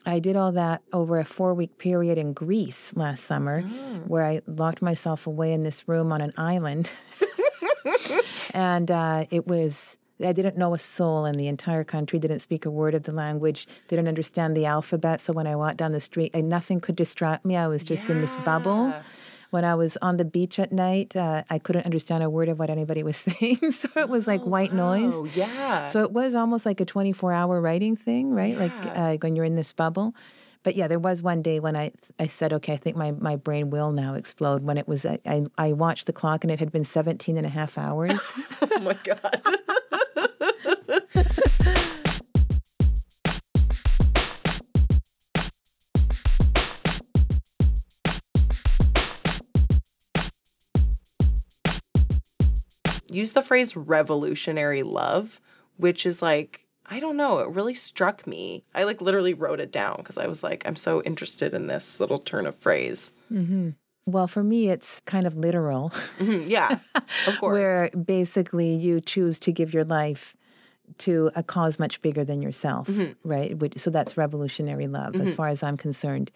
I 0.07 0.19
did 0.19 0.35
all 0.35 0.51
that 0.53 0.83
over 0.93 1.19
a 1.19 1.25
four 1.25 1.53
week 1.55 1.77
period 1.77 2.17
in 2.17 2.33
Greece 2.33 2.97
last 2.97 3.25
summer, 3.25 3.61
where 4.07 4.25
I 4.25 4.41
locked 4.47 4.81
myself 4.81 5.27
away 5.27 5.53
in 5.53 5.63
this 5.63 5.87
room 5.87 6.11
on 6.13 6.23
an 6.23 6.33
island. 6.39 6.91
and 8.55 8.91
uh, 8.91 9.27
it 9.31 9.47
was 9.47 9.99
I 10.25 10.33
didn't 10.33 10.57
know 10.57 10.75
a 10.75 10.79
soul 10.79 11.25
in 11.25 11.37
the 11.37 11.47
entire 11.49 11.85
country, 11.85 12.19
didn't 12.19 12.41
speak 12.41 12.65
a 12.67 12.71
word 12.71 12.95
of 12.95 13.05
the 13.05 13.13
language, 13.13 13.67
didn't 13.89 14.09
understand 14.09 14.57
the 14.57 14.67
alphabet. 14.67 15.21
So 15.21 15.33
when 15.33 15.47
I 15.47 15.57
walked 15.57 15.79
down 15.79 15.93
the 15.93 16.01
street, 16.01 16.31
and 16.35 16.49
nothing 16.49 16.81
could 16.81 16.97
distract 16.97 17.45
me. 17.45 17.57
I 17.57 17.67
was 17.67 17.83
just 17.85 18.09
in 18.11 18.21
this 18.21 18.37
bubble. 18.37 18.95
When 19.51 19.65
I 19.65 19.75
was 19.75 19.97
on 20.01 20.17
the 20.17 20.25
beach 20.25 20.61
at 20.61 20.71
night, 20.71 21.17
uh, 21.17 21.43
I 21.51 21.59
couldn't 21.59 21.85
understand 21.85 22.23
a 22.23 22.31
word 22.31 22.49
of 22.49 22.59
what 22.61 22.71
anybody 22.71 23.03
was 23.03 23.17
saying. 23.29 23.73
so 23.73 23.89
it 23.97 24.09
was 24.09 24.27
like 24.29 24.43
white 24.45 24.73
noise. 24.73 25.15
Oh, 25.17 25.25
yeah. 25.35 25.87
So 25.87 26.03
it 26.05 26.13
was 26.13 26.35
almost 26.37 26.65
like 26.67 26.81
a 26.81 26.85
24 26.85 27.33
hour 27.33 27.61
writing 27.61 27.97
thing, 27.97 28.31
right? 28.31 28.57
Like 28.57 28.71
Yeah. 28.85 29.11
uh, 29.13 29.17
when 29.21 29.35
you're 29.35 29.45
in 29.45 29.57
this 29.57 29.73
bubble. 29.73 30.15
But 30.63 30.77
yeah, 30.77 30.89
there 30.89 30.99
was 30.99 31.23
one 31.23 31.41
day 31.43 31.59
when 31.59 31.75
I 31.75 31.91
I 32.19 32.27
said, 32.27 32.53
okay, 32.53 32.75
I 32.75 32.77
think 32.77 32.95
my, 32.97 33.13
my 33.13 33.35
brain 33.35 33.71
will 33.71 33.91
now 33.93 34.15
explode. 34.15 34.63
When 34.63 34.77
it 34.77 34.87
was, 34.87 35.05
I, 35.07 35.19
I, 35.27 35.47
I 35.57 35.73
watched 35.73 36.07
the 36.07 36.13
clock 36.13 36.45
and 36.45 36.51
it 36.51 36.59
had 36.61 36.71
been 36.71 36.85
17 36.85 37.37
and 37.39 37.47
a 37.47 37.49
half 37.49 37.79
hours. 37.79 38.21
oh 38.63 38.79
my 38.81 38.97
God. 39.03 39.43
used 53.11 53.35
the 53.35 53.43
phrase 53.43 53.77
revolutionary 53.77 54.83
love, 54.83 55.41
which 55.77 56.05
is 56.07 56.23
like, 56.23 56.67
I 56.87 56.99
don't 57.01 57.17
know, 57.17 57.39
it 57.39 57.49
really 57.49 57.75
struck 57.75 58.27
me. 58.27 58.65
I 58.75 58.85
like 58.85 59.01
literally 59.01 59.35
wrote 59.35 59.61
it 59.61 59.71
down 59.73 59.97
because 59.99 60.19
I 60.19 60.27
was 60.27 60.43
like, 60.43 60.67
I'm 60.67 60.77
so 60.77 61.03
interested 61.03 61.55
in 61.55 61.67
this 61.69 62.01
little 62.01 62.19
turn 62.19 62.47
of 62.47 62.57
phrase. 62.57 63.13
Mm-hmm. 63.33 63.71
Well, 64.07 64.27
for 64.27 64.43
me, 64.43 64.69
it's 64.71 65.01
kind 65.03 65.27
of 65.27 65.37
literal. 65.37 65.91
Mm-hmm. 66.19 66.51
Yeah, 66.51 66.79
of 67.27 67.39
course. 67.39 67.53
Where 67.53 67.91
basically 67.91 68.75
you 68.75 69.01
choose 69.01 69.39
to 69.41 69.53
give 69.53 69.73
your 69.73 69.85
life 69.85 70.35
to 70.99 71.31
a 71.37 71.43
cause 71.45 71.79
much 71.79 72.03
bigger 72.03 72.25
than 72.25 72.43
yourself, 72.43 72.89
Mhm. 72.89 73.15
right? 73.23 73.57
Which- 73.57 73.79
So 73.79 73.91
that's 73.91 74.17
revolutionary 74.17 74.89
love, 74.89 75.15
as 75.15 75.33
far 75.35 75.47
as 75.49 75.63
I'm 75.63 75.77
concerned. 75.77 76.33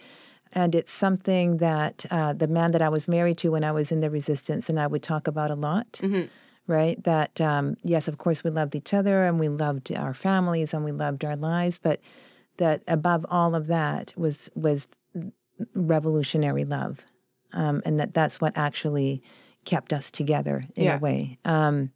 And 0.53 0.77
it's 0.77 0.93
something 0.93 1.57
that 1.57 2.07
uh, 2.13 2.33
the 2.33 2.47
man 2.47 2.71
that 2.71 2.81
I 2.83 2.89
was 2.89 3.09
married 3.09 3.39
to 3.39 3.51
when 3.51 3.65
I 3.65 3.73
was 3.73 3.91
in 3.91 3.99
the 3.99 4.11
resistance, 4.11 4.69
and 4.71 4.79
I 4.79 4.87
would 4.87 5.03
talk 5.03 5.27
about 5.27 5.51
a 5.51 5.57
lot, 5.57 5.95
Mhm. 6.01 6.29
Right? 6.67 7.03
That, 7.05 7.41
um, 7.41 7.77
yes, 7.83 8.09
of 8.09 8.19
course, 8.19 8.43
we 8.45 8.51
loved 8.51 8.75
each 8.75 8.95
other 8.95 9.25
and 9.25 9.39
we 9.39 9.49
loved 9.49 9.93
our 9.93 10.15
families 10.15 10.73
and 10.75 10.85
we 10.85 10.93
loved 10.93 11.25
our 11.25 11.37
lives, 11.37 11.79
but 11.79 12.01
that 12.57 12.83
above 12.89 13.27
all 13.29 13.55
of 13.55 13.67
that 13.67 14.13
was 14.17 14.49
was 14.55 14.89
revolutionary 15.75 16.65
love, 16.65 17.01
um, 17.53 17.83
and 17.85 17.99
that 18.01 18.15
that's 18.15 18.41
what 18.41 18.57
actually 18.57 19.23
kept 19.65 19.93
us 19.93 20.11
together 20.11 20.65
in 20.77 20.85
Yeah. 20.85 20.97
a 20.97 21.01
way. 21.01 21.39
Um, 21.45 21.91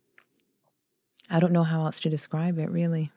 I 1.30 1.40
don't 1.40 1.52
know 1.52 1.64
how 1.64 1.84
else 1.84 2.00
to 2.00 2.08
describe 2.10 2.58
it, 2.58 2.70
really. 2.70 3.10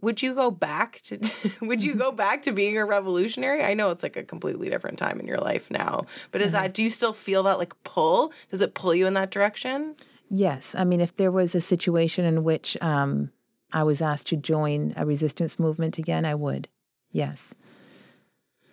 would 0.00 0.20
you 0.22 0.34
go 0.34 0.50
back 0.50 1.00
to 1.02 1.18
would 1.62 1.82
you 1.82 1.94
go 1.94 2.10
back 2.12 2.42
to 2.42 2.52
being 2.52 2.76
a 2.76 2.84
revolutionary 2.84 3.64
i 3.64 3.72
know 3.72 3.88
it's 3.90 4.02
like 4.02 4.16
a 4.16 4.22
completely 4.22 4.68
different 4.68 4.98
time 4.98 5.18
in 5.18 5.26
your 5.26 5.38
life 5.38 5.70
now 5.70 6.04
but 6.30 6.42
is 6.42 6.52
that 6.52 6.74
do 6.74 6.82
you 6.82 6.90
still 6.90 7.14
feel 7.14 7.42
that 7.44 7.56
like 7.58 7.72
pull 7.84 8.30
does 8.50 8.60
it 8.60 8.74
pull 8.74 8.94
you 8.94 9.06
in 9.06 9.14
that 9.14 9.30
direction 9.30 9.94
Yes, 10.30 10.74
I 10.74 10.84
mean, 10.84 11.00
if 11.00 11.16
there 11.16 11.30
was 11.30 11.54
a 11.54 11.60
situation 11.60 12.24
in 12.24 12.42
which 12.44 12.76
um, 12.80 13.30
I 13.72 13.82
was 13.84 14.02
asked 14.02 14.26
to 14.28 14.36
join 14.36 14.92
a 14.96 15.06
resistance 15.06 15.58
movement 15.58 15.98
again, 15.98 16.24
I 16.24 16.34
would. 16.34 16.68
Yes. 17.12 17.54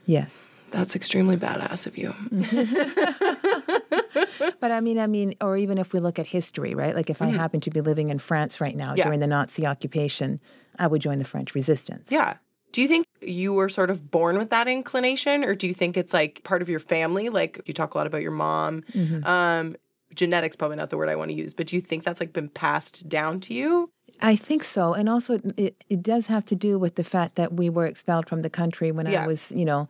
Yes. 0.06 0.46
that's 0.72 0.96
extremely 0.96 1.38
badass 1.38 1.86
of 1.86 1.98
you 1.98 2.14
But 4.60 4.72
I 4.72 4.80
mean, 4.82 5.00
I 5.00 5.08
mean, 5.08 5.34
or 5.42 5.58
even 5.58 5.78
if 5.78 5.94
we 5.94 6.00
look 6.00 6.20
at 6.20 6.28
history, 6.28 6.74
right? 6.76 6.96
Like 6.96 7.10
if 7.10 7.22
I 7.22 7.28
happen 7.28 7.60
to 7.62 7.70
be 7.70 7.82
living 7.82 8.10
in 8.10 8.20
France 8.20 8.60
right 8.62 8.76
now 8.76 8.90
Mm-hmm. 8.90 8.98
Yeah. 8.98 9.04
during 9.06 9.20
the 9.20 9.28
Nazi 9.28 9.66
occupation, 9.66 10.40
I 10.80 10.88
would 10.88 11.02
join 11.02 11.18
the 11.20 11.26
French 11.26 11.54
resistance. 11.56 12.12
yeah 12.12 12.38
do 12.72 12.82
you 12.82 12.88
think 12.88 13.06
you 13.22 13.52
were 13.54 13.68
sort 13.68 13.90
of 13.90 14.10
born 14.10 14.38
with 14.38 14.50
that 14.50 14.66
inclination 14.68 15.44
or 15.44 15.54
do 15.54 15.68
you 15.68 15.74
think 15.74 15.98
it's 15.98 16.14
like 16.14 16.42
part 16.46 16.62
of 16.62 16.70
your 16.70 16.80
family 16.80 17.28
like 17.30 17.60
you 17.66 17.74
talk 17.74 17.94
a 17.94 17.98
lot 17.98 18.08
about 18.08 18.22
your 18.22 18.32
mom 18.32 18.82
Mhm. 18.96 19.26
um 19.28 19.76
genetics 20.16 20.56
probably 20.56 20.78
not 20.78 20.90
the 20.90 20.98
word 20.98 21.10
i 21.10 21.16
want 21.16 21.30
to 21.30 21.36
use 21.36 21.54
but 21.54 21.68
do 21.68 21.76
you 21.76 21.82
think 21.82 22.04
that's 22.04 22.20
like 22.20 22.34
been 22.34 22.50
passed 22.50 23.08
down 23.10 23.40
to 23.40 23.54
you 23.54 23.90
I 24.22 24.36
think 24.36 24.66
so. 24.66 24.94
And 24.94 25.08
also, 25.08 25.40
it, 25.56 25.86
it 25.88 26.04
does 26.04 26.28
have 26.28 26.44
to 26.48 26.56
do 26.56 26.78
with 26.78 26.96
the 26.96 27.04
fact 27.04 27.36
that 27.36 27.54
we 27.54 27.70
were 27.70 27.86
expelled 27.86 28.28
from 28.28 28.42
the 28.42 28.50
country 28.50 28.92
when 28.92 29.08
Yeah. 29.08 29.24
I 29.24 29.28
was, 29.28 29.54
you 29.56 29.64
know, 29.64 29.88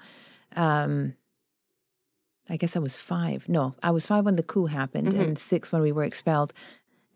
um, 0.55 1.15
I 2.47 2.55
guess 2.57 2.75
I 2.75 2.79
was 2.79 2.95
five. 2.95 3.49
No, 3.49 3.73
I 3.81 3.89
was 3.89 4.05
five 4.05 4.23
when 4.23 4.35
the 4.35 4.43
coup 4.43 4.67
happened 4.67 5.13
Mhm. 5.13 5.19
and 5.19 5.39
six 5.39 5.71
when 5.71 5.81
we 5.81 5.91
were 5.91 6.03
expelled. 6.03 6.53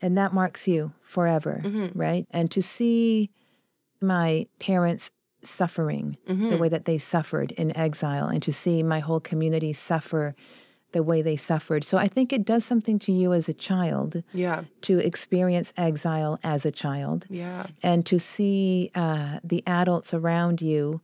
And 0.02 0.18
that 0.18 0.34
marks 0.34 0.68
you 0.68 0.94
forever, 1.04 1.62
Mhm. 1.64 1.92
right? 1.94 2.26
And 2.32 2.50
to 2.52 2.62
see 2.64 3.30
my 4.02 4.48
parents 4.60 5.12
suffering 5.44 6.18
the 6.26 6.34
Mhm. 6.34 6.60
way 6.60 6.70
that 6.70 6.86
they 6.86 6.98
suffered 6.98 7.52
in 7.52 7.76
exile 7.78 8.28
and 8.28 8.42
to 8.42 8.52
see 8.52 8.82
my 8.82 9.00
whole 9.00 9.20
community 9.20 9.74
suffer 9.74 10.36
the 10.96 11.04
way 11.04 11.22
they 11.22 11.36
suffered. 11.36 11.84
So 11.84 11.98
I 11.98 12.08
think 12.08 12.32
it 12.32 12.46
does 12.46 12.64
something 12.72 12.98
to 13.00 13.12
you 13.12 13.34
as 13.34 13.50
a 13.50 13.54
child 13.54 14.24
yeah. 14.32 14.64
to 14.88 14.94
experience 15.00 15.74
exile 15.76 16.40
as 16.42 16.66
a 16.66 16.72
child 16.72 17.26
yeah. 17.30 17.66
and 17.84 18.06
to 18.06 18.18
see 18.18 18.92
uh, 18.96 19.40
the 19.44 19.62
adults 19.68 20.14
around 20.14 20.62
you 20.62 21.02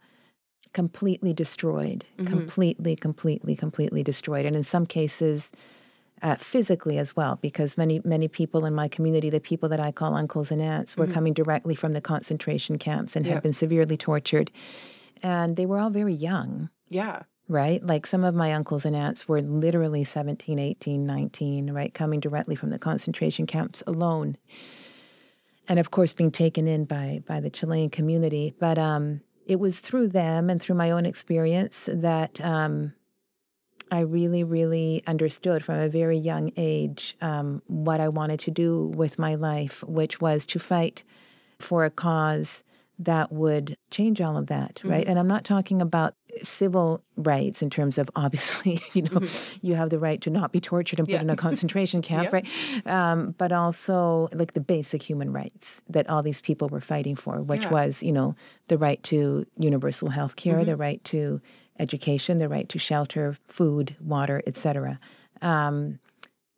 completely 0.74 1.34
destroyed, 1.34 2.06
Mhm. 2.18 2.28
completely, 2.28 2.96
completely, 2.96 3.54
completely 3.54 4.02
destroyed, 4.02 4.46
and 4.46 4.56
in 4.56 4.64
some 4.64 4.86
cases, 4.86 5.52
uh, 6.22 6.36
physically 6.38 6.98
as 6.98 7.14
well, 7.18 7.38
because 7.42 7.78
many, 7.78 8.00
many 8.06 8.28
people 8.30 8.64
in 8.66 8.74
my 8.74 8.88
community, 8.88 9.30
the 9.30 9.42
people 9.42 9.68
that 9.68 9.82
I 9.88 9.92
call 9.92 10.14
uncles 10.16 10.52
and 10.52 10.62
aunts, 10.62 10.96
were 10.96 11.08
coming 11.08 11.34
directly 11.34 11.76
from 11.76 11.92
the 11.92 12.00
concentration 12.14 12.78
camps 12.78 13.16
and 13.18 13.26
had 13.26 13.44
been 13.44 13.54
severely 13.54 13.98
tortured, 13.98 14.52
and 15.22 15.58
they 15.58 15.66
were 15.66 15.80
all 15.80 15.90
very 15.90 16.14
young. 16.14 16.70
yeah 16.90 17.24
Right? 17.48 17.86
Like 17.86 18.08
some 18.08 18.24
of 18.24 18.34
my 18.34 18.54
uncles 18.54 18.86
and 18.86 18.96
aunts 18.96 19.28
were 19.28 19.42
literally 19.42 20.04
17, 20.04 20.58
18, 20.58 21.06
19, 21.06 21.72
right? 21.72 21.94
Coming 21.94 22.20
directly 22.20 22.56
from 22.56 22.70
the 22.70 22.80
concentration 22.80 23.46
camps 23.46 23.84
alone. 23.86 24.38
And 25.68 25.78
of 25.80 25.92
course, 25.92 26.14
being 26.14 26.32
taken 26.32 26.68
in 26.68 26.86
by, 26.86 27.24
by 27.28 27.40
the 27.40 27.50
Chilean 27.50 27.90
community. 27.90 28.54
But 28.58 28.78
um, 28.78 29.22
it 29.46 29.60
was 29.60 29.80
through 29.80 30.10
them 30.10 30.50
and 30.50 30.62
through 30.62 30.76
my 30.76 30.92
own 30.92 31.06
experience 31.06 31.90
that 31.92 32.40
um, 32.40 32.94
I 33.92 34.00
really, 34.02 34.44
really 34.46 35.04
understood 35.06 35.66
from 35.66 35.80
a 35.80 35.90
very 35.90 36.18
young 36.18 36.54
age 36.56 37.18
um, 37.20 37.62
what 37.68 38.00
I 38.00 38.08
wanted 38.08 38.40
to 38.42 38.52
do 38.52 38.86
with 38.96 39.20
my 39.20 39.36
life, 39.36 39.84
which 39.84 40.22
was 40.22 40.46
to 40.48 40.60
fight 40.60 41.04
for 41.60 41.84
a 41.84 41.90
cause 41.90 42.64
that 43.04 43.32
would 43.32 43.76
change 43.90 44.22
all 44.22 44.38
of 44.38 44.46
that, 44.48 44.80
right? 44.84 45.08
And 45.08 45.18
I'm 45.18 45.28
not 45.28 45.44
talking 45.44 45.82
about 45.82 46.14
civil 46.44 47.04
rights 47.18 47.62
in 47.64 47.70
terms 47.70 47.98
of 47.98 48.10
obviously, 48.16 48.80
you 48.94 49.02
know, 49.04 49.22
you 49.62 49.74
have 49.76 49.90
the 49.90 49.98
right 50.00 50.22
to 50.22 50.30
not 50.30 50.52
be 50.52 50.60
tortured 50.62 51.00
and 51.00 51.08
put 51.08 51.14
Yeah. 51.14 51.22
in 51.22 51.30
a 51.30 51.36
concentration 51.36 52.02
camp, 52.12 52.32
right? 52.32 52.48
Um, 52.86 53.34
but 53.38 53.52
also 53.52 54.30
like 54.34 54.54
the 54.54 54.60
basic 54.62 55.02
human 55.02 55.34
rights 55.34 55.82
that 55.90 56.08
all 56.10 56.22
these 56.22 56.42
people 56.42 56.70
were 56.70 56.80
fighting 56.82 57.16
for, 57.16 57.42
which 57.42 57.64
Yeah. 57.64 57.72
was, 57.72 58.04
you 58.04 58.12
know, 58.12 58.36
the 58.68 58.78
right 58.78 59.02
to 59.04 59.46
universal 59.58 60.10
health 60.10 60.36
care, 60.36 60.64
the 60.64 60.78
right 60.78 61.04
to 61.06 61.42
education, 61.80 62.38
the 62.38 62.48
right 62.50 62.70
to 62.70 62.78
shelter, 62.78 63.36
food, 63.48 63.96
water, 64.00 64.44
etc. 64.46 65.00
Um, 65.42 65.98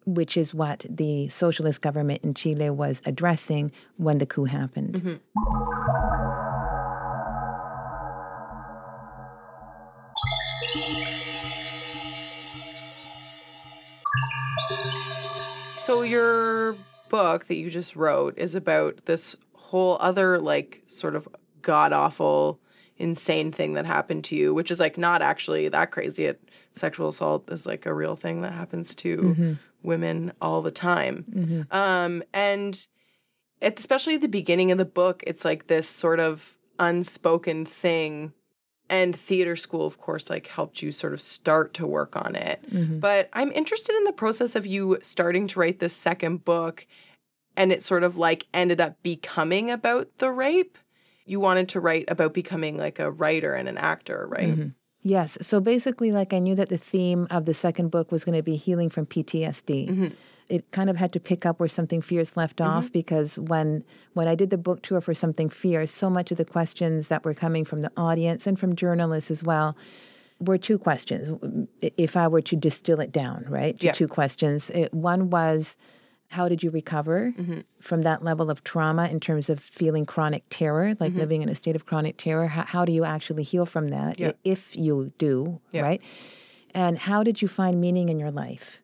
which 0.05 0.35
is 0.35 0.53
what 0.53 0.85
the 0.89 1.29
socialist 1.29 1.79
government 1.81 2.21
in 2.25 2.33
Chile 2.33 2.69
was 2.69 3.01
addressing 3.05 3.71
when 3.95 4.17
the 4.17 4.25
coup 4.25 4.43
happened. 4.43 5.21
So 15.85 16.01
your 16.01 16.77
book 17.09 17.45
that 17.47 17.55
you 17.55 17.69
just 17.69 17.95
wrote 17.95 18.37
is 18.37 18.55
about 18.55 19.05
this 19.05 19.35
whole 19.53 19.97
other 19.99 20.39
like 20.39 20.81
sort 20.87 21.15
of 21.15 21.27
god 21.61 21.91
awful 21.91 22.59
insane 22.97 23.51
thing 23.51 23.73
that 23.73 23.85
happened 23.85 24.23
to 24.25 24.35
you, 24.35 24.53
which 24.53 24.71
is 24.71 24.79
like 24.79 24.97
not 24.97 25.21
actually 25.21 25.67
that 25.67 25.91
crazy. 25.91 26.25
It 26.25 26.41
sexual 26.73 27.09
assault 27.09 27.51
is 27.51 27.65
like 27.65 27.85
a 27.85 27.93
real 27.93 28.15
thing 28.15 28.41
that 28.41 28.53
happens 28.53 28.95
to 28.95 29.57
women 29.81 30.31
all 30.41 30.61
the 30.61 30.71
time. 30.71 31.25
Um 31.71 32.23
and 32.33 32.87
at, 33.61 33.77
especially 33.77 34.15
at 34.15 34.21
the 34.21 34.27
beginning 34.27 34.71
of 34.71 34.77
the 34.77 34.85
book, 34.85 35.21
it's 35.27 35.43
like 35.43 35.67
this 35.67 35.87
sort 35.87 36.19
of 36.19 36.55
unspoken 36.79 37.65
thing 37.65 38.33
and 38.89 39.15
theater 39.15 39.55
school 39.55 39.85
of 39.85 39.97
course 39.97 40.29
like 40.29 40.47
helped 40.47 40.81
you 40.81 40.91
sort 40.91 41.13
of 41.13 41.21
start 41.21 41.73
to 41.73 41.87
work 41.87 42.15
on 42.15 42.35
it. 42.35 42.63
Mm-hmm. 42.71 42.99
But 42.99 43.29
i'm 43.33 43.51
interested 43.51 43.95
in 43.95 44.03
the 44.03 44.13
process 44.13 44.55
of 44.55 44.65
you 44.65 44.97
starting 45.01 45.47
to 45.47 45.59
write 45.59 45.79
this 45.79 45.95
second 45.95 46.45
book 46.45 46.85
and 47.55 47.71
it 47.71 47.83
sort 47.83 48.03
of 48.03 48.17
like 48.17 48.47
ended 48.53 48.81
up 48.81 49.01
becoming 49.03 49.69
about 49.69 50.09
the 50.17 50.31
rape. 50.31 50.77
You 51.25 51.39
wanted 51.39 51.69
to 51.69 51.79
write 51.79 52.05
about 52.09 52.33
becoming 52.33 52.77
like 52.77 52.99
a 52.99 53.11
writer 53.11 53.53
and 53.53 53.69
an 53.69 53.77
actor 53.77 54.27
right 54.29 54.49
mm-hmm. 54.49 54.69
Yes. 55.03 55.37
So 55.41 55.59
basically, 55.59 56.11
like 56.11 56.33
I 56.33 56.39
knew 56.39 56.55
that 56.55 56.69
the 56.69 56.77
theme 56.77 57.27
of 57.29 57.45
the 57.45 57.53
second 57.53 57.91
book 57.91 58.11
was 58.11 58.23
going 58.23 58.37
to 58.37 58.43
be 58.43 58.55
healing 58.55 58.89
from 58.89 59.05
PTSD. 59.05 59.89
Mm-hmm. 59.89 60.07
It 60.49 60.69
kind 60.71 60.89
of 60.89 60.97
had 60.97 61.11
to 61.13 61.19
pick 61.19 61.45
up 61.45 61.59
where 61.59 61.69
Something 61.69 62.01
Fierce 62.01 62.35
left 62.35 62.57
mm-hmm. 62.57 62.71
off 62.71 62.91
because 62.91 63.37
when 63.37 63.83
when 64.13 64.27
I 64.27 64.35
did 64.35 64.49
the 64.49 64.57
book 64.57 64.81
tour 64.81 65.01
for 65.01 65.13
Something 65.13 65.49
Fierce, 65.49 65.91
so 65.91 66.09
much 66.09 66.31
of 66.31 66.37
the 66.37 66.45
questions 66.45 67.09
that 67.09 67.23
were 67.25 67.33
coming 67.33 67.65
from 67.65 67.81
the 67.81 67.91
audience 67.97 68.47
and 68.47 68.57
from 68.57 68.75
journalists 68.75 69.29
as 69.29 69.43
well 69.43 69.75
were 70.39 70.57
two 70.57 70.77
questions. 70.77 71.29
If 71.81 72.17
I 72.17 72.27
were 72.27 72.41
to 72.41 72.55
distill 72.55 72.99
it 72.99 73.11
down, 73.11 73.45
right, 73.49 73.77
to 73.79 73.87
Yeah. 73.87 73.91
two 73.91 74.07
questions. 74.07 74.69
It, 74.71 74.93
one 74.93 75.29
was, 75.29 75.75
how 76.33 76.45
did 76.51 76.59
you 76.63 76.69
recover 76.81 77.33
from 77.79 78.01
that 78.03 78.23
level 78.29 78.47
of 78.53 78.63
trauma 78.63 79.05
in 79.07 79.19
terms 79.19 79.49
of 79.49 79.59
feeling 79.59 80.05
chronic 80.13 80.43
terror, 80.49 80.87
like 80.99 81.13
living 81.13 81.41
in 81.43 81.49
a 81.49 81.55
state 81.55 81.75
of 81.75 81.85
chronic 81.85 82.15
terror? 82.17 82.47
How, 82.47 82.63
how 82.73 82.83
do 82.85 82.91
you 82.91 83.03
actually 83.15 83.43
heal 83.43 83.65
from 83.65 83.85
that, 83.89 84.19
Yeah. 84.19 84.31
if 84.43 84.75
you 84.85 85.11
do, 85.17 85.59
Yeah. 85.71 85.81
right? 85.89 86.01
And 86.73 86.97
how 87.09 87.23
did 87.23 87.41
you 87.41 87.47
find 87.47 87.79
meaning 87.79 88.09
in 88.09 88.17
your 88.19 88.31
life 88.31 88.81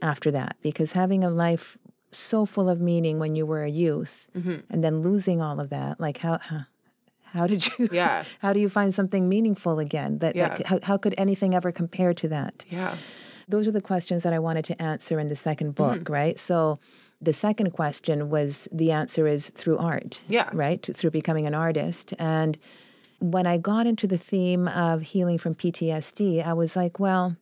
after 0.00 0.30
that? 0.38 0.56
Because 0.62 0.92
having 0.92 1.24
a 1.24 1.30
life 1.30 1.76
so 2.12 2.46
full 2.46 2.68
of 2.68 2.80
meaning 2.80 3.18
when 3.18 3.34
you 3.38 3.44
were 3.44 3.64
a 3.64 3.70
youth 3.84 4.28
Mm-hmm. 4.36 4.58
and 4.70 4.84
then 4.84 5.02
losing 5.02 5.42
all 5.42 5.58
of 5.60 5.68
that, 5.70 5.98
like 6.00 6.18
how, 6.18 6.38
how, 6.48 6.62
how 7.32 7.46
did 7.48 7.60
you, 7.66 7.88
Yeah. 7.90 8.22
how 8.44 8.52
do 8.52 8.60
you 8.60 8.68
find 8.68 8.94
something 8.94 9.28
meaningful 9.28 9.80
again? 9.80 10.18
That, 10.18 10.36
Yeah. 10.36 10.48
that 10.56 10.66
how, 10.70 10.78
how 10.82 10.96
could 10.96 11.14
anything 11.18 11.54
ever 11.58 11.72
compare 11.72 12.14
to 12.14 12.28
that? 12.28 12.64
yeah 12.70 12.94
those 13.48 13.66
are 13.68 13.72
the 13.72 13.80
questions 13.80 14.22
that 14.22 14.32
I 14.32 14.38
wanted 14.38 14.64
to 14.66 14.80
answer 14.82 15.18
in 15.20 15.26
the 15.28 15.36
second 15.36 15.74
book, 15.74 16.08
right? 16.08 16.38
So 16.38 16.78
the 17.20 17.32
second 17.32 17.70
question 17.72 18.30
was 18.30 18.68
the 18.72 18.90
answer 18.92 19.26
is 19.26 19.50
through 19.50 19.78
art. 19.78 20.20
Yeah. 20.28 20.50
Right? 20.52 20.88
Through 20.94 21.10
becoming 21.10 21.46
an 21.46 21.54
artist. 21.54 22.12
And 22.18 22.58
when 23.20 23.46
I 23.46 23.56
got 23.58 23.86
into 23.86 24.06
the 24.06 24.18
theme 24.18 24.68
of 24.68 25.02
healing 25.02 25.38
from 25.38 25.54
PTSD, 25.54 26.44
I 26.44 26.52
was 26.52 26.76
like, 26.76 26.98
well, 26.98 27.36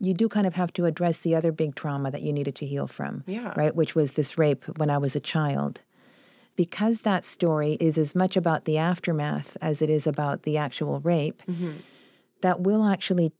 you 0.00 0.14
do 0.14 0.28
kind 0.28 0.46
of 0.46 0.54
have 0.54 0.72
to 0.74 0.84
address 0.86 1.20
the 1.20 1.34
other 1.34 1.52
big 1.52 1.74
trauma 1.74 2.10
that 2.10 2.22
you 2.22 2.32
needed 2.32 2.54
to 2.56 2.66
heal 2.66 2.86
from. 2.86 3.24
Yeah. 3.26 3.52
Right? 3.56 3.74
Which 3.74 3.94
was 3.94 4.12
this 4.12 4.38
rape 4.38 4.64
when 4.78 4.90
I 4.90 4.98
was 4.98 5.14
a 5.16 5.20
child. 5.20 5.80
Because 6.56 7.00
that 7.00 7.24
story 7.24 7.74
is 7.80 7.98
as 7.98 8.14
much 8.14 8.36
about 8.36 8.64
the 8.64 8.78
aftermath 8.78 9.56
as 9.60 9.80
it 9.82 9.90
is 9.90 10.06
about 10.06 10.42
the 10.42 10.56
actual 10.56 10.98
rape, 11.00 11.42
Mm-hmm. 11.48 11.72
that 12.42 12.60
will 12.60 12.84
actually 12.84 13.32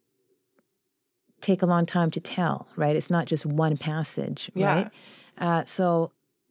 take 1.40 1.62
a 1.62 1.66
long 1.66 1.86
time 1.86 2.10
to 2.12 2.20
tell, 2.20 2.66
right? 2.76 2.96
It's 2.96 3.10
not 3.10 3.26
just 3.26 3.46
one 3.46 3.76
passage, 3.76 4.50
Yeah. 4.54 4.74
right? 4.74 4.90
Uh, 5.38 5.64
so 5.66 6.10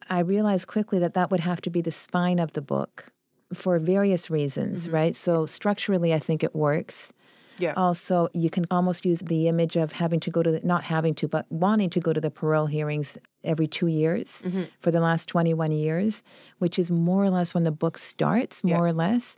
I 0.10 0.20
realized 0.20 0.68
quickly 0.68 1.00
that 1.00 1.14
that 1.14 1.30
would 1.32 1.42
have 1.42 1.60
to 1.62 1.70
be 1.70 1.82
the 1.82 1.92
spine 1.92 2.40
of 2.40 2.54
the 2.54 2.62
book 2.62 3.12
for 3.54 3.80
various 3.80 4.30
reasons, 4.30 4.86
Mm-hmm. 4.86 4.96
right? 4.96 5.18
So 5.18 5.46
structurally, 5.46 6.14
I 6.14 6.20
think 6.20 6.44
it 6.44 6.56
works. 6.56 7.12
Yeah. 7.60 7.74
Also, 7.76 8.30
you 8.34 8.50
can 8.52 8.66
almost 8.70 9.04
use 9.04 9.20
the 9.22 9.48
image 9.48 9.76
of 9.76 9.94
having 9.94 10.20
to 10.22 10.30
go 10.30 10.44
to 10.44 10.52
the, 10.52 10.62
not 10.64 10.84
having 10.84 11.16
to, 11.16 11.28
but 11.28 11.52
wanting 11.52 11.90
to 11.90 12.00
go 12.00 12.14
to 12.14 12.22
the 12.22 12.30
parole 12.30 12.68
hearings 12.68 13.18
every 13.44 13.68
two 13.68 13.88
years 13.88 14.44
Mm-hmm. 14.46 14.64
for 14.80 14.92
the 14.92 15.00
last 15.00 15.28
21 15.28 15.72
years, 15.72 16.22
which 16.60 16.78
is 16.78 16.92
more 16.92 17.24
or 17.26 17.30
less 17.32 17.54
when 17.56 17.64
the 17.64 17.72
book 17.72 17.98
starts, 17.98 18.64
more 18.64 18.86
or 18.86 18.94
less. 18.94 19.38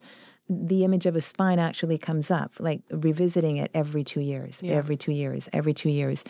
The 0.49 0.83
image 0.83 1.05
of 1.05 1.15
a 1.15 1.21
spine 1.21 1.59
actually 1.59 1.97
comes 1.97 2.31
up, 2.31 2.53
like 2.59 2.81
revisiting 2.89 3.57
it 3.57 3.69
every 3.73 4.03
two 4.03 4.21
years, 4.21 4.61
every 4.63 4.97
two 4.97 5.11
years, 5.11 5.47
every 5.53 5.73
two 5.73 5.89
years. 5.89 6.23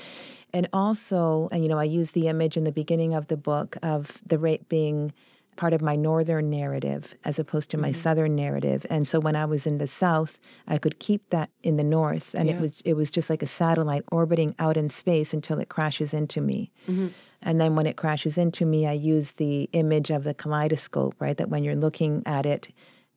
And 0.54 0.68
also, 0.74 1.48
and 1.52 1.64
you 1.64 1.70
know, 1.70 1.80
I 1.80 1.86
use 1.86 2.12
the 2.12 2.28
image 2.28 2.58
in 2.58 2.64
the 2.64 2.72
beginning 2.72 3.14
of 3.14 3.28
the 3.28 3.38
book 3.38 3.78
of 3.82 4.22
the 4.26 4.38
rape 4.38 4.68
being 4.68 5.14
part 5.60 5.74
of 5.74 5.82
my 5.82 5.96
northern 5.98 6.50
narrative 6.50 7.16
as 7.26 7.38
opposed 7.38 7.70
to 7.70 7.78
my 7.78 7.90
mm-hmm. 7.90 8.02
southern 8.02 8.34
narrative. 8.34 8.86
And 8.90 9.06
so 9.06 9.20
when 9.20 9.36
I 9.36 9.44
was 9.44 9.68
in 9.68 9.78
the 9.78 9.88
south, 9.88 10.40
I 10.68 10.78
could 10.78 11.00
keep 11.00 11.30
that 11.32 11.50
in 11.64 11.76
the 11.76 11.84
north 11.84 12.34
and 12.34 12.50
it 12.50 12.62
was 12.62 12.82
it 12.86 12.94
was 12.94 13.12
just 13.12 13.30
like 13.30 13.44
a 13.44 13.48
satellite 13.48 14.06
orbiting 14.10 14.56
out 14.58 14.78
in 14.78 14.90
space 14.90 15.34
until 15.34 15.60
it 15.60 15.68
crashes 15.68 16.14
into 16.14 16.40
me. 16.40 16.72
Mm-hmm. 16.88 17.08
And 17.42 17.60
then 17.60 17.76
when 17.76 17.88
it 17.88 17.98
crashes 17.98 18.38
into 18.38 18.66
me, 18.66 18.88
I 18.88 18.94
use 18.94 19.34
the 19.34 19.70
image 19.74 20.10
of 20.12 20.24
the 20.24 20.34
kaleidoscope, 20.34 21.16
right? 21.20 21.36
That 21.36 21.50
when 21.50 21.66
you're 21.66 21.76
looking 21.76 22.24
at 22.26 22.46
it, 22.46 22.70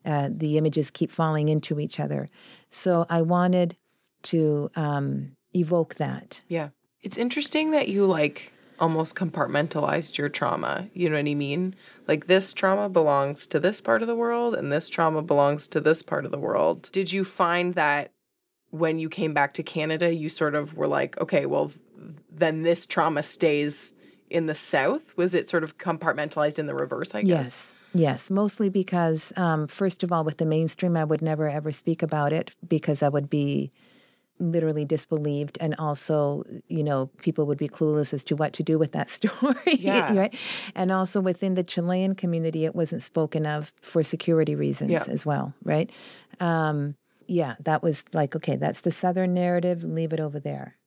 uh, 0.05 0.29
the 0.31 0.57
images 0.57 0.91
keep 0.91 1.11
falling 1.11 1.49
into 1.49 1.79
each 1.79 1.99
other. 1.99 2.29
So 2.69 3.05
I 3.09 3.21
wanted 3.21 3.77
to 4.23 4.69
um, 4.75 5.35
evoke 5.53 5.95
that. 5.95 6.41
Yeah. 6.47 6.69
It's 7.01 7.17
interesting 7.17 7.71
that 7.71 7.89
you 7.89 8.05
like 8.05 8.53
almost 8.79 9.15
compartmentalized 9.15 10.17
your 10.17 10.29
trauma. 10.29 10.89
You 10.93 11.09
know 11.09 11.15
what 11.15 11.27
I 11.27 11.33
mean? 11.35 11.75
Like 12.07 12.27
this 12.27 12.53
trauma 12.53 12.89
belongs 12.89 13.47
to 13.47 13.59
this 13.59 13.81
part 13.81 14.01
of 14.01 14.07
the 14.07 14.15
world 14.15 14.55
and 14.55 14.71
this 14.71 14.89
trauma 14.89 15.21
belongs 15.21 15.67
to 15.69 15.81
this 15.81 16.01
part 16.01 16.25
of 16.25 16.31
the 16.31 16.39
world. 16.39 16.89
Did 16.91 17.11
you 17.11 17.23
find 17.23 17.75
that 17.75 18.11
when 18.71 18.99
you 18.99 19.09
came 19.09 19.33
back 19.33 19.53
to 19.53 19.63
Canada, 19.63 20.13
you 20.13 20.29
sort 20.29 20.55
of 20.55 20.75
were 20.75 20.87
like, 20.87 21.19
okay, 21.21 21.45
well, 21.45 21.71
then 22.31 22.63
this 22.63 22.85
trauma 22.85 23.21
stays 23.23 23.93
in 24.29 24.47
the 24.47 24.55
South? 24.55 25.15
Was 25.15 25.35
it 25.35 25.47
sort 25.47 25.63
of 25.63 25.77
compartmentalized 25.77 26.57
in 26.57 26.65
the 26.65 26.73
reverse, 26.73 27.13
I 27.13 27.21
guess? 27.21 27.27
Yes. 27.27 27.73
Yes, 27.93 28.29
mostly 28.29 28.69
because, 28.69 29.31
um, 29.37 29.67
first 29.67 30.03
of 30.03 30.11
all, 30.11 30.23
with 30.23 30.37
the 30.37 30.45
mainstream, 30.45 30.97
I 30.97 31.03
would 31.03 31.21
never 31.21 31.49
ever 31.49 31.71
speak 31.71 32.01
about 32.01 32.33
it 32.33 32.53
because 32.67 33.03
I 33.03 33.09
would 33.09 33.29
be 33.29 33.71
literally 34.39 34.83
disbelieved. 34.83 35.57
And 35.61 35.75
also, 35.77 36.43
you 36.67 36.83
know, 36.83 37.07
people 37.19 37.45
would 37.45 37.57
be 37.57 37.69
clueless 37.69 38.13
as 38.13 38.23
to 38.25 38.35
what 38.35 38.51
to 38.53 38.63
do 38.63 38.79
with 38.79 38.91
that 38.93 39.09
story. 39.17 39.55
Yeah. 39.77 40.13
right. 40.15 40.35
And 40.75 40.91
also 40.91 41.21
within 41.21 41.53
the 41.53 41.63
Chilean 41.63 42.15
community, 42.15 42.65
it 42.65 42.75
wasn't 42.75 43.03
spoken 43.03 43.45
of 43.45 43.71
for 43.81 44.03
security 44.03 44.55
reasons 44.55 44.91
Yeah. 44.91 45.05
as 45.07 45.25
well. 45.25 45.53
Right. 45.63 45.91
Um, 46.39 46.95
yeah, 47.27 47.55
that 47.63 47.81
was 47.83 48.03
like, 48.11 48.35
okay, 48.35 48.55
that's 48.57 48.81
the 48.81 48.91
Southern 48.91 49.33
narrative, 49.33 49.83
leave 49.83 50.11
it 50.13 50.19
over 50.19 50.39
there. 50.39 50.77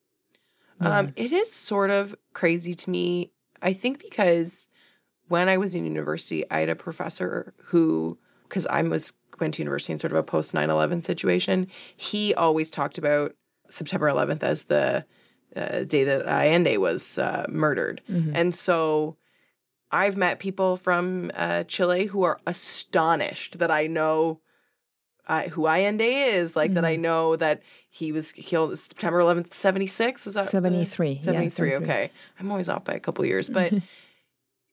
Um, 0.81 1.13
it 1.17 1.33
is 1.33 1.51
sort 1.51 1.89
of 1.91 2.15
crazy 2.35 2.75
to 2.75 2.91
me. 2.91 3.33
I 3.63 3.73
think 3.73 4.03
because 4.03 4.69
when 5.29 5.49
I 5.49 5.57
was 5.57 5.75
in 5.75 5.85
university, 5.85 6.49
I 6.51 6.61
had 6.61 6.69
a 6.69 6.77
professor 6.77 7.53
who, 7.67 8.19
because 8.49 8.67
I 8.67 8.83
was 8.83 9.13
went 9.39 9.55
to 9.55 9.63
university 9.63 9.93
in 9.93 9.99
sort 9.99 10.13
of 10.13 10.19
a 10.19 10.23
post 10.23 10.55
9-11 10.55 11.05
situation, 11.05 11.67
he 11.95 12.33
always 12.35 12.71
talked 12.71 12.97
about 12.97 13.35
September 13.69 14.07
11th 14.09 14.43
as 14.43 14.65
the 14.65 15.05
uh, 15.55 15.85
day 15.85 16.05
that 16.05 16.27
Allende 16.27 16.77
was 16.79 17.19
uh, 17.19 17.45
murdered. 17.49 18.01
And 18.09 18.55
so 18.55 19.17
I've 19.91 20.17
met 20.17 20.39
people 20.39 20.77
from 20.77 21.31
uh, 21.35 21.65
Chile 21.65 22.07
who 22.07 22.23
are 22.23 22.41
astonished 22.47 23.59
that 23.59 23.71
I 23.71 23.87
know 23.87 24.41
uh, 25.29 25.43
who 25.51 25.67
Allende 25.67 26.05
is, 26.05 26.55
like 26.57 26.73
that 26.75 26.85
I 26.85 26.95
know 26.97 27.35
that 27.37 27.61
he 27.91 28.13
was 28.13 28.31
killed 28.33 28.79
September 28.79 29.19
11th, 29.21 29.53
76. 29.53 30.27
Is 30.29 30.35
that 30.35 30.45
the- 30.47 30.51
73, 30.51 31.13
yeah, 31.13 31.21
73, 31.21 31.51
73. 31.51 31.75
okay. 31.85 32.11
I'm 32.39 32.51
always 32.51 32.69
off 32.69 32.85
by 32.85 32.95
a 32.95 33.01
couple 33.01 33.25
years, 33.27 33.51
but. 33.51 33.73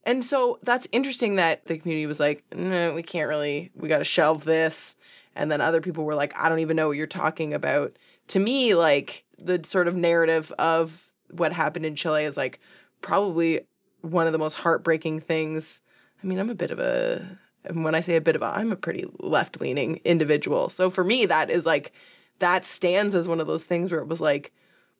And 0.06 0.24
so 0.24 0.60
that's 0.63 0.88
interesting 0.92 1.36
that 1.38 1.66
the 1.66 1.78
community 1.78 2.06
was 2.06 2.20
like, 2.20 2.44
no, 2.54 2.94
we 2.94 3.04
can't 3.04 3.30
really, 3.30 3.72
we 3.76 3.88
got 3.88 4.00
to 4.00 4.04
shelve 4.04 4.44
this. 4.44 4.96
And 5.36 5.52
then 5.52 5.62
other 5.62 5.82
people 5.82 6.04
were 6.04 6.16
like, 6.16 6.38
I 6.38 6.50
don't 6.50 6.60
even 6.60 6.76
know 6.76 6.89
what 6.89 6.98
you're 6.98 7.08
talking 7.08 7.54
about. 7.54 7.98
To 8.28 8.39
me, 8.39 8.76
like 8.76 9.24
the 9.38 9.62
sort 9.63 9.88
of 9.88 9.96
narrative 9.96 10.52
of 10.60 11.10
what 11.32 11.54
happened 11.54 11.86
in 11.86 11.96
Chile 11.96 12.26
is 12.26 12.38
like 12.38 12.60
probably 13.02 13.62
one 14.02 14.28
of 14.28 14.34
the 14.34 14.39
most 14.39 14.56
heartbreaking 14.56 15.22
things. 15.22 15.82
I 16.22 16.28
mean, 16.28 16.38
I'm 16.38 16.50
a 16.50 16.56
bit 16.56 16.72
of 16.72 16.80
a, 16.80 17.39
and 17.66 17.84
when 17.84 17.96
I 17.96 18.02
say 18.02 18.16
a 18.16 18.22
bit 18.22 18.36
of 18.36 18.42
a, 18.42 18.48
I'm 18.48 18.72
a 18.72 18.76
pretty 18.76 19.06
left 19.20 19.62
leaning 19.62 20.02
individual. 20.04 20.70
So 20.70 20.89
for 20.89 21.04
me, 21.04 21.26
that 21.26 21.50
is 21.50 21.66
like, 21.66 21.94
that 22.39 22.66
stands 22.66 23.16
as 23.16 23.28
one 23.28 23.39
of 23.39 23.48
those 23.48 23.63
things 23.63 23.92
where 23.92 24.02
it 24.02 24.08
was 24.08 24.20
like, 24.20 24.52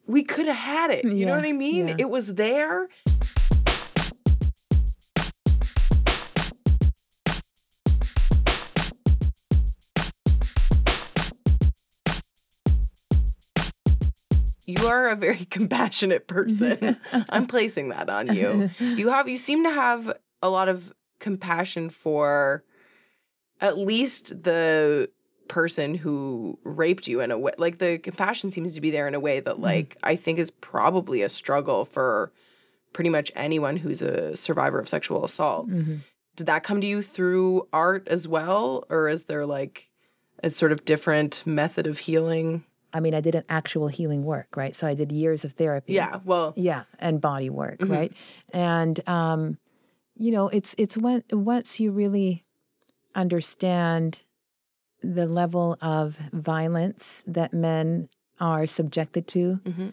we 0.06 0.22
could 0.22 0.46
have 0.46 0.56
had 0.56 0.90
it. 0.90 1.04
You 1.04 1.26
know 1.26 1.36
what 1.36 1.44
I 1.44 1.52
mean? 1.52 1.88
yeah. 1.88 1.96
It 1.98 2.10
was 2.10 2.34
there. 2.34 2.88
You 14.66 14.86
are 14.86 15.08
a 15.08 15.16
very 15.16 15.44
compassionate 15.50 16.26
person. 16.26 16.98
I'm 17.28 17.46
placing 17.46 17.90
that 17.90 18.08
on 18.08 18.34
you. 18.34 18.70
You 18.80 19.08
have 19.08 19.28
you 19.28 19.36
seem 19.36 19.64
to 19.64 19.70
have 19.70 20.16
a 20.42 20.48
lot 20.48 20.68
of 20.68 20.92
compassion 21.18 21.90
for 21.90 22.64
at 23.60 23.78
least 23.78 24.44
the 24.44 25.10
person 25.48 25.94
who 25.94 26.58
raped 26.64 27.06
you 27.06 27.20
in 27.20 27.30
a 27.30 27.38
way 27.38 27.52
like 27.58 27.78
the 27.78 27.98
compassion 27.98 28.50
seems 28.50 28.72
to 28.72 28.80
be 28.80 28.90
there 28.90 29.06
in 29.06 29.14
a 29.14 29.20
way 29.20 29.40
that 29.40 29.56
hmm. 29.56 29.62
like 29.62 29.96
I 30.02 30.16
think 30.16 30.38
is 30.38 30.50
probably 30.50 31.22
a 31.22 31.28
struggle 31.28 31.84
for 31.84 32.32
pretty 32.92 33.10
much 33.10 33.32
anyone 33.34 33.78
who's 33.78 34.02
a 34.02 34.36
survivor 34.36 34.78
of 34.78 34.88
sexual 34.88 35.24
assault. 35.24 35.68
Mm-hmm. 35.68 35.96
Did 36.36 36.46
that 36.46 36.62
come 36.62 36.80
to 36.80 36.86
you 36.86 37.02
through 37.02 37.68
art 37.72 38.06
as 38.08 38.26
well 38.28 38.84
or 38.88 39.08
is 39.08 39.24
there 39.24 39.46
like 39.46 39.88
a 40.42 40.50
sort 40.50 40.72
of 40.72 40.84
different 40.84 41.42
method 41.46 41.86
of 41.86 42.00
healing? 42.00 42.64
I 42.94 43.00
mean, 43.00 43.12
I 43.14 43.20
did 43.20 43.34
an 43.34 43.44
actual 43.48 43.88
healing 43.88 44.22
work, 44.24 44.56
right? 44.56 44.74
So 44.76 44.86
I 44.86 44.94
did 44.94 45.10
years 45.12 45.44
of 45.44 45.52
therapy. 45.52 45.94
Yeah, 45.94 46.20
well, 46.24 46.52
yeah 46.56 46.84
and 47.00 47.20
body 47.20 47.50
work 47.50 47.80
Mm-hmm. 47.80 47.92
right 47.92 48.12
and 48.52 49.06
um 49.08 49.58
you 50.16 50.30
know 50.30 50.48
it's 50.48 50.72
it's 50.78 50.96
when 50.96 51.24
once 51.32 51.80
you 51.80 51.90
really 51.90 52.44
understand 53.16 54.20
the 55.02 55.26
level 55.26 55.76
of 55.82 56.16
violence 56.32 57.24
that 57.26 57.52
men 57.52 58.08
are 58.40 58.66
subjected 58.66 59.26
to 59.28 59.60
Mhm. 59.66 59.92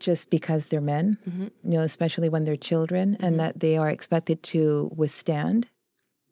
just 0.00 0.30
because 0.30 0.66
they're 0.68 0.80
men 0.80 1.18
Mhm. 1.28 1.50
you 1.64 1.70
know 1.76 1.82
especially 1.82 2.28
when 2.30 2.44
they're 2.44 2.56
children 2.56 3.16
and 3.20 3.38
that 3.40 3.60
they 3.60 3.76
are 3.76 3.90
expected 3.90 4.42
to 4.42 4.90
withstand 4.96 5.68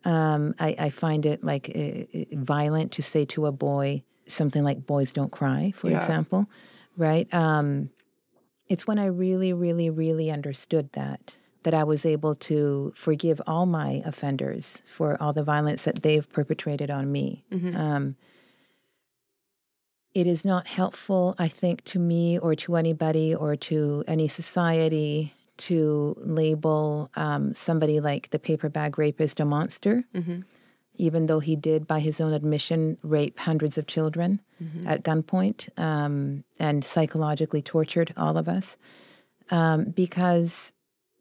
um, 0.06 0.54
I, 0.58 0.76
I 0.78 0.90
find 0.90 1.24
it 1.24 1.42
like 1.42 1.70
uh, 1.74 2.24
violent 2.32 2.92
to 2.92 3.02
say 3.02 3.24
to 3.26 3.46
a 3.46 3.52
boy 3.52 4.02
something 4.26 4.64
like 4.64 4.86
boys 4.86 5.12
don't 5.12 5.30
cry 5.32 5.72
for 5.76 5.90
Yeah. 5.90 5.96
example 5.98 6.46
right 6.96 7.32
um, 7.34 7.90
it's 8.68 8.86
when 8.86 8.98
I 8.98 9.06
really, 9.06 9.52
really, 9.52 9.90
really 9.90 10.30
understood 10.30 10.88
that 10.92 11.36
that 11.64 11.74
I 11.74 11.84
was 11.84 12.04
able 12.06 12.34
to 12.50 12.92
forgive 12.96 13.40
all 13.46 13.66
my 13.66 14.02
offenders 14.04 14.80
for 14.86 15.20
all 15.22 15.32
the 15.34 15.42
violence 15.42 15.84
that 15.84 16.02
they've 16.02 16.28
perpetrated 16.30 16.90
on 16.90 17.10
me. 17.12 17.44
Mhm. 17.50 17.74
Um, 17.76 18.16
it 20.14 20.26
is 20.26 20.44
not 20.44 20.66
helpful, 20.66 21.34
I 21.38 21.48
think, 21.48 21.82
to 21.84 21.98
me 21.98 22.38
or 22.38 22.54
to 22.56 22.76
anybody 22.76 23.34
or 23.34 23.56
to 23.56 24.04
any 24.06 24.28
society 24.28 25.34
to 25.56 26.16
label 26.20 27.10
um, 27.16 27.54
somebody 27.54 28.00
like 28.00 28.30
the 28.30 28.38
paper 28.38 28.68
bag 28.68 28.98
rapist 28.98 29.40
a 29.40 29.44
monster, 29.44 30.04
Mhm. 30.14 30.44
Even 30.96 31.26
though 31.26 31.40
he 31.40 31.56
did, 31.56 31.86
by 31.86 32.00
his 32.00 32.20
own 32.20 32.32
admission, 32.32 32.98
rape 33.02 33.38
hundreds 33.38 33.76
of 33.78 33.86
children 33.86 34.40
at 34.86 35.02
gunpoint 35.02 35.68
um, 35.78 36.44
and 36.58 36.84
psychologically 36.84 37.60
tortured 37.60 38.14
all 38.16 38.38
of 38.38 38.48
us. 38.48 38.76
Um, 39.50 39.84
because 39.84 40.72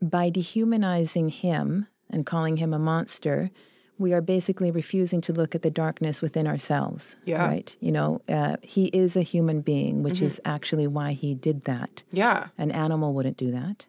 by 0.01 0.29
dehumanizing 0.29 1.29
him 1.29 1.87
and 2.09 2.25
calling 2.25 2.57
him 2.57 2.73
a 2.73 2.79
monster, 2.79 3.51
we 3.97 4.13
are 4.13 4.21
basically 4.21 4.71
refusing 4.71 5.21
to 5.21 5.33
look 5.33 5.55
at 5.55 5.61
the 5.61 5.71
darkness 5.71 6.21
within 6.21 6.47
ourselves. 6.47 7.15
Yeah. 7.25 7.45
Right? 7.45 7.75
You 7.79 7.91
know, 7.91 8.21
uh, 8.27 8.57
he 8.61 8.85
is 8.85 9.15
a 9.15 9.21
human 9.21 9.61
being, 9.61 10.03
which 10.03 10.21
is 10.21 10.41
actually 10.45 10.87
why 10.87 11.13
he 11.13 11.33
did 11.35 11.63
that. 11.63 12.03
Yeah. 12.11 12.47
An 12.57 12.71
animal 12.71 13.13
wouldn't 13.13 13.37
do 13.37 13.51
that. 13.51 13.87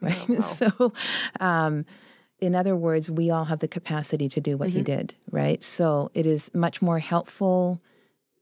Right? 0.00 0.42
so, 0.44 0.92
um, 1.40 1.84
in 2.40 2.54
other 2.54 2.76
words, 2.76 3.10
we 3.10 3.30
all 3.30 3.44
have 3.46 3.60
the 3.60 3.68
capacity 3.68 4.28
to 4.28 4.40
do 4.40 4.56
what 4.56 4.70
he 4.70 4.82
did. 4.82 5.14
Right? 5.30 5.62
So, 5.64 6.10
it 6.14 6.26
is 6.26 6.50
much 6.54 6.80
more 6.82 6.98
helpful 6.98 7.80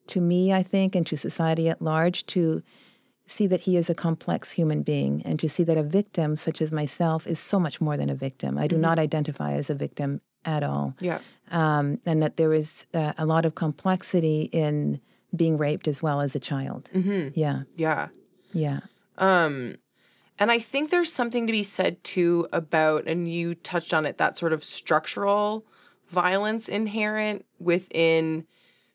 to 0.09 0.21
me, 0.21 0.53
I 0.53 0.63
think, 0.63 0.95
and 0.95 1.07
to 1.07 1.17
society 1.17 1.69
at 1.69 1.81
large 1.81 2.27
to 2.27 2.63
see 3.27 3.47
that 3.47 3.63
he 3.63 3.77
is 3.79 3.89
a 3.89 3.95
complex 3.95 4.53
human 4.53 4.83
being 4.83 5.23
and 5.25 5.39
to 5.41 5.49
see 5.49 5.65
that 5.65 5.79
a 5.79 5.83
victim 5.83 6.37
such 6.37 6.61
as 6.61 6.71
myself 6.71 7.27
is 7.27 7.39
so 7.39 7.59
much 7.59 7.81
more 7.81 7.97
than 7.97 8.11
a 8.11 8.15
victim. 8.15 8.59
I 8.59 8.67
do 8.67 8.77
not 8.77 8.99
identify 8.99 9.55
as 9.55 9.71
a 9.71 9.75
victim 9.75 10.21
at 10.45 10.63
all. 10.63 10.95
Yeah. 11.01 11.21
Um, 11.51 12.01
and 12.05 12.23
that 12.23 12.37
there 12.37 12.53
is 12.53 12.85
uh, 12.93 13.15
a 13.17 13.25
lot 13.25 13.47
of 13.47 13.55
complexity 13.55 14.51
in 14.53 15.01
being 15.35 15.57
raped 15.57 15.89
as 15.89 16.03
well 16.03 16.21
as 16.21 16.37
a 16.37 16.41
child. 16.41 16.91
Mm-hmm. 16.95 17.29
Yeah, 17.35 17.63
Yeah. 17.77 18.09
yeah. 18.53 18.81
Um, 19.17 19.77
and 20.39 20.51
I 20.51 20.59
think 20.59 20.91
there's 20.91 21.13
something 21.13 21.47
to 21.47 21.53
be 21.53 21.63
said 21.63 22.03
too 22.05 22.49
about, 22.53 23.07
and 23.07 23.31
you 23.31 23.55
touched 23.55 23.95
on 23.95 24.07
it, 24.07 24.19
that 24.19 24.37
sort 24.37 24.53
of 24.53 24.65
structural 24.65 25.65
violence 26.09 26.69
inherent 26.69 27.45
within 27.59 28.47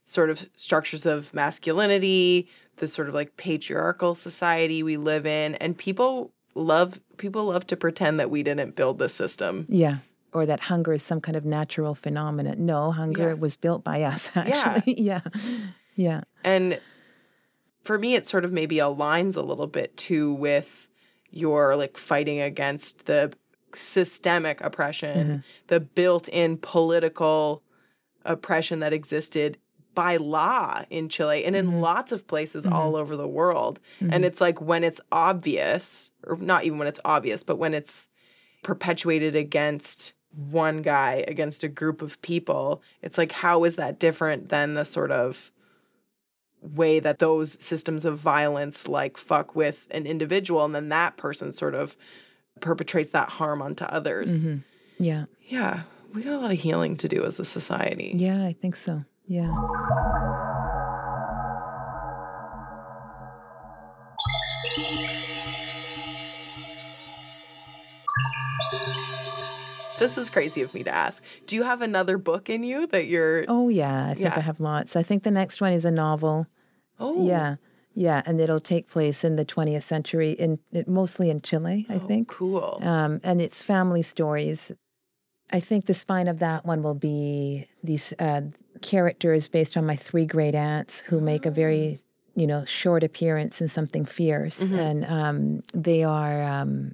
sort 0.06 0.30
of 0.30 0.50
structures 0.56 1.06
of 1.06 1.34
masculinity, 1.34 2.48
the 2.78 2.88
sort 2.88 3.08
of 3.08 3.14
like 3.14 3.38
patriarchal 3.38 4.16
society 4.16 4.82
we 4.84 4.98
live 4.98 5.26
in, 5.26 5.56
and 5.56 5.78
people 5.78 6.32
love 6.56 7.00
people 7.18 7.46
love 7.46 7.66
to 7.68 7.78
pretend 7.78 8.20
that 8.20 8.30
we 8.30 8.44
didn't 8.44 8.76
build 8.76 9.00
this 9.00 9.14
system. 9.14 9.66
Yeah. 9.70 9.98
Or 10.32 10.46
that 10.46 10.60
hunger 10.62 10.94
is 10.94 11.04
some 11.04 11.22
kind 11.22 11.36
of 11.36 11.44
natural 11.46 11.96
phenomenon. 11.96 12.66
No, 12.66 12.92
hunger 12.92 13.30
Yeah. 13.30 13.34
was 13.34 13.56
built 13.56 13.84
by 13.84 14.04
us, 14.04 14.30
actually. 14.36 14.94
Yeah. 15.02 15.22
yeah. 15.96 16.22
And 16.44 16.80
for 17.84 17.98
me, 17.98 18.14
it 18.16 18.28
sort 18.28 18.46
of 18.46 18.52
maybe 18.52 18.76
aligns 18.78 19.36
a 19.36 19.42
little 19.42 19.68
bit 19.68 19.98
too 19.98 20.34
with 20.34 20.88
your 21.32 21.76
like 21.76 21.98
fighting 21.98 22.40
against 22.42 23.06
the 23.06 23.34
systemic 23.76 24.62
oppression, 24.62 25.28
mm-hmm. 25.28 25.38
the 25.68 25.80
built 25.80 26.28
in 26.30 26.58
political 26.58 27.64
oppression 28.26 28.80
that 28.80 28.94
existed 28.94 29.58
by 29.96 30.18
law 30.18 30.84
in 30.90 31.10
Chile 31.10 31.44
and 31.44 31.56
in 31.56 31.68
mm-hmm. 31.68 31.80
lots 31.80 32.12
of 32.12 32.28
places 32.28 32.64
mm-hmm. 32.64 32.74
all 32.74 32.96
over 32.96 33.16
the 33.16 33.28
world. 33.28 33.80
And 34.00 34.24
it's 34.24 34.40
like 34.40 34.62
when 34.62 34.84
it's 34.84 35.02
obvious, 35.12 36.12
or 36.26 36.38
not 36.38 36.64
even 36.64 36.80
when 36.80 36.88
it's 36.88 37.00
obvious, 37.04 37.44
but 37.44 37.58
when 37.58 37.74
it's 37.74 38.10
perpetuated 38.64 39.36
against 39.36 40.14
one 40.36 40.82
guy, 40.82 41.26
against 41.28 41.64
a 41.64 41.68
group 41.68 42.02
of 42.02 42.22
people, 42.22 42.82
it's 43.02 43.18
like, 43.18 43.32
how 43.32 43.64
is 43.64 43.76
that 43.76 44.00
different 44.00 44.50
than 44.50 44.74
the 44.74 44.86
sort 44.86 45.12
of 45.12 45.52
way 46.62 47.00
that 47.00 47.20
those 47.20 47.62
systems 47.64 48.06
of 48.06 48.18
violence 48.18 48.88
like 48.88 49.18
fuck 49.18 49.56
with 49.56 49.88
an 49.92 50.06
individual 50.06 50.66
and 50.66 50.76
then 50.76 50.90
that 50.90 51.18
person 51.18 51.54
sort 51.54 51.74
of 51.74 51.96
perpetrates 52.60 53.12
that 53.12 53.30
harm 53.30 53.62
onto 53.62 53.86
others. 53.86 54.44
Mm-hmm. 54.44 55.04
Yeah. 55.04 55.26
Yeah, 55.48 55.84
we 56.14 56.24
got 56.24 56.34
a 56.34 56.40
lot 56.40 56.52
of 56.52 56.60
healing 56.60 56.98
to 56.98 57.08
do 57.08 57.24
as 57.24 57.40
a 57.40 57.46
society. 57.46 58.14
Yeah, 58.16 58.46
I 58.46 58.54
think 58.54 58.76
so. 58.76 59.06
Yeah. 59.28 59.54
This 70.00 70.18
is 70.18 70.30
crazy 70.30 70.62
of 70.62 70.74
me 70.74 70.84
to 70.84 70.90
ask. 70.90 71.24
Do 71.46 71.56
you 71.56 71.64
have 71.64 71.82
another 71.82 72.18
book 72.18 72.50
in 72.50 72.64
you 72.64 72.88
that 72.88 73.06
you're 73.08 73.46
Oh, 73.48 73.70
yeah. 73.70 74.06
I 74.06 74.14
think 74.14 74.20
Yeah. 74.22 74.34
I 74.38 74.40
have 74.42 74.60
lots. 74.60 74.96
I 74.96 75.04
think 75.04 75.24
the 75.24 75.32
next 75.32 75.62
one 75.62 75.74
is 75.74 75.86
a 75.86 75.92
novel. 75.92 76.48
Oh, 77.00 77.26
Yeah. 77.28 77.56
Yeah. 77.94 78.22
And 78.26 78.40
it'll 78.40 78.60
take 78.62 78.88
place 78.88 79.24
in 79.24 79.36
the 79.36 79.46
20th 79.46 79.84
century, 79.84 80.32
in 80.32 80.60
mostly 80.88 81.30
in 81.30 81.42
Chile, 81.42 81.86
I 81.90 81.98
think. 81.98 82.28
cool. 82.30 82.80
Um, 82.82 83.20
and 83.24 83.42
it's 83.42 83.62
family 83.62 84.02
stories. 84.04 84.72
I 85.52 85.60
think 85.60 85.86
the 85.86 85.94
spine 85.94 86.28
of 86.28 86.40
that 86.40 86.66
one 86.66 86.84
will 86.84 86.94
be 86.94 87.68
these 87.84 88.14
uh, 88.20 88.42
characters 88.82 89.48
based 89.48 89.76
on 89.76 89.86
my 89.86 89.96
three 89.96 90.26
great 90.26 90.56
aunts 90.56 91.02
who 91.02 91.20
make 91.20 91.46
a 91.46 91.52
very, 91.52 92.02
you 92.36 92.46
know, 92.46 92.64
short 92.66 93.04
appearance 93.04 93.60
in 93.60 93.68
something 93.68 94.06
fierce. 94.06 94.62
And 94.62 95.04
um, 95.06 95.64
they 95.74 96.04
are 96.04 96.44
um, 96.44 96.94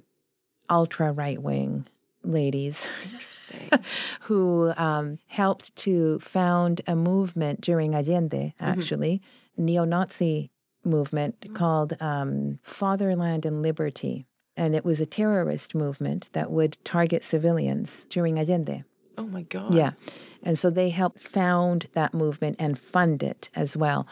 ultra 0.70 1.12
right 1.12 1.40
wing 1.40 1.86
ladies 2.26 2.86
Interesting. 3.12 3.70
who 4.22 4.72
um, 4.76 5.18
helped 5.26 5.74
to 5.76 6.18
found 6.18 6.80
a 6.86 6.96
movement 6.96 7.60
during 7.60 7.94
Allende, 7.94 8.54
actually, 8.60 9.22
neo 9.56 9.84
Nazi 9.84 10.50
movement 10.84 11.54
called 11.54 11.96
um, 12.00 12.58
Fatherland 12.62 13.44
and 13.44 13.62
Liberty. 13.62 14.26
And 14.56 14.74
it 14.74 14.84
was 14.84 15.00
a 15.00 15.06
terrorist 15.06 15.74
movement 15.74 16.30
that 16.32 16.50
would 16.50 16.78
target 16.84 17.22
civilians 17.22 18.06
during 18.08 18.38
Allende. 18.38 18.84
oh 19.18 19.26
my 19.26 19.42
god. 19.42 19.74
Yeah. 19.74 19.92
And 20.42 20.58
so 20.58 20.70
they 20.70 20.90
helped 20.90 21.20
found 21.20 21.88
that 21.92 22.14
movement 22.14 22.56
and 22.58 22.78
fund 22.78 23.22
it 23.22 23.50
as 23.54 23.76
well. 23.76 24.06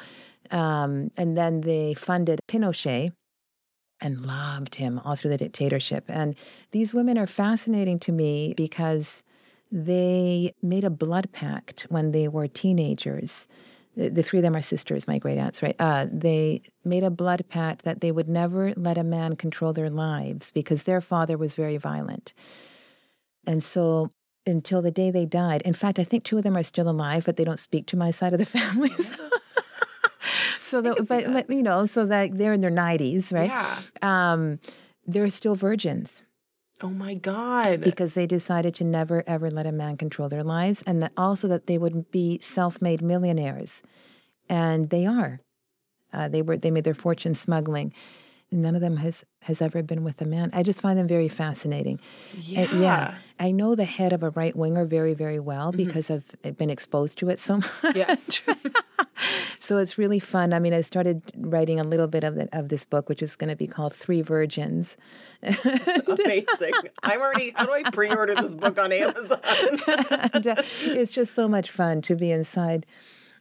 Um, 0.50 1.10
and 1.16 1.36
then 1.36 1.62
they 1.62 1.94
funded 1.94 2.40
Pinochet 2.48 3.12
and 4.00 4.24
loved 4.26 4.76
him 4.76 5.00
all 5.04 5.16
through 5.16 5.30
the 5.30 5.36
dictatorship. 5.36 6.04
And 6.08 6.34
these 6.72 6.92
women 6.92 7.18
are 7.18 7.26
fascinating 7.26 7.98
to 8.00 8.12
me 8.12 8.54
because 8.56 9.22
they 9.70 10.52
made 10.62 10.84
a 10.84 10.90
blood 10.90 11.32
pact 11.32 11.86
when 11.88 12.12
they 12.12 12.28
were 12.28 12.46
teenagers. 12.46 13.48
The, 13.96 14.22
three 14.24 14.40
of 14.40 14.42
them 14.42 14.56
are 14.56 14.62
sisters, 14.62 15.06
my 15.06 15.18
great 15.18 15.38
aunts, 15.38 15.62
right? 15.62 15.76
Uh, 15.78 16.06
they 16.12 16.62
made 16.84 17.04
a 17.04 17.10
blood 17.10 17.44
pact 17.48 17.84
that 17.84 18.00
they 18.00 18.10
would 18.10 18.28
never 18.28 18.74
let 18.76 18.98
a 18.98 19.04
man 19.04 19.36
control 19.36 19.72
their 19.72 19.90
lives 19.90 20.50
because 20.50 20.82
their 20.82 21.00
father 21.00 21.36
was 21.38 21.54
very 21.54 21.76
violent. 21.76 22.34
And 23.46 23.62
so 23.62 24.10
until 24.46 24.82
the 24.82 24.90
day 24.90 25.10
they 25.12 25.26
died, 25.26 25.62
in 25.62 25.74
fact, 25.74 25.98
I 25.98 26.04
think 26.04 26.24
two 26.24 26.36
of 26.36 26.42
them 26.42 26.56
are 26.56 26.62
still 26.62 26.88
alive, 26.88 27.24
but 27.24 27.36
they 27.36 27.44
don't 27.44 27.60
speak 27.60 27.86
to 27.86 27.96
my 27.96 28.10
side 28.10 28.32
of 28.32 28.40
the 28.40 28.46
family. 28.58 28.90
so, 28.90 29.30
can 30.70 31.06
see 31.06 31.24
but, 31.24 31.46
but, 31.48 31.50
you 31.54 31.62
know, 31.62 31.86
so 31.86 32.06
that 32.06 32.36
they're 32.36 32.52
in 32.52 32.60
their 32.60 32.70
90s, 32.70 33.32
right? 33.32 33.48
Yeah. 33.50 33.78
Um, 34.32 34.58
they're 35.06 35.28
still 35.28 35.54
virgins 35.54 36.22
Oh 36.82 36.88
my 36.88 37.14
god. 37.14 37.80
because 37.82 38.14
they 38.14 38.26
decided 38.26 38.74
to 38.76 38.84
never 38.84 39.22
ever 39.26 39.50
let 39.50 39.66
a 39.66 39.72
man 39.72 39.96
control 39.96 40.28
their 40.28 40.42
lives 40.42 40.82
and 40.86 41.02
that 41.02 41.12
also 41.16 41.46
that 41.48 41.66
they 41.66 41.78
would 41.78 42.10
be 42.10 42.38
self-made 42.40 43.00
millionaires 43.02 43.82
and 44.48 44.90
they 44.90 45.06
are 45.06 45.40
uh, 46.12 46.28
they 46.28 46.42
were 46.42 46.56
they 46.56 46.70
made 46.70 46.84
their 46.84 46.94
fortune 46.94 47.34
smuggling 47.34 47.92
none 48.54 48.74
of 48.74 48.80
them 48.80 48.96
has 48.98 49.24
has 49.42 49.60
ever 49.60 49.82
been 49.82 50.04
with 50.04 50.20
a 50.20 50.24
man 50.24 50.50
i 50.52 50.62
just 50.62 50.80
find 50.80 50.98
them 50.98 51.08
very 51.08 51.28
fascinating 51.28 51.98
yeah. 52.36 52.66
Yeah 52.74 53.14
i 53.40 53.50
know 53.50 53.74
the 53.74 53.84
head 53.84 54.12
of 54.12 54.22
a 54.22 54.30
right 54.30 54.54
winger 54.56 54.84
very 54.84 55.12
very 55.14 55.40
well 55.40 55.72
because 55.72 56.10
i've 56.10 56.24
been 56.56 56.70
exposed 56.70 57.18
to 57.18 57.28
it 57.30 57.40
so 57.40 57.56
much 57.82 57.96
Yeah. 57.96 58.14
so 59.58 59.78
it's 59.78 59.98
really 59.98 60.20
fun 60.20 60.52
i 60.52 60.58
mean 60.58 60.72
i 60.72 60.80
started 60.82 61.22
writing 61.36 61.80
a 61.80 61.84
little 61.84 62.06
bit 62.06 62.24
of, 62.24 62.34
the, 62.36 62.48
of 62.56 62.68
this 62.68 62.84
book 62.84 63.08
which 63.08 63.22
is 63.22 63.36
going 63.36 63.50
to 63.50 63.56
be 63.56 63.66
called 63.66 63.92
three 63.94 64.22
virgins 64.22 64.96
Amazing. 65.42 66.72
I'm 67.02 67.20
already 67.20 67.52
how 67.54 67.66
do 67.66 67.72
I 67.72 67.82
pre-order 67.90 68.34
this 68.34 68.54
book 68.54 68.78
on 68.78 68.92
Amazon? 68.92 69.40
and, 70.32 70.46
uh, 70.46 70.54
it's 70.82 71.12
just 71.12 71.34
so 71.34 71.48
much 71.48 71.70
fun 71.70 72.00
to 72.02 72.16
be 72.16 72.30
inside 72.30 72.86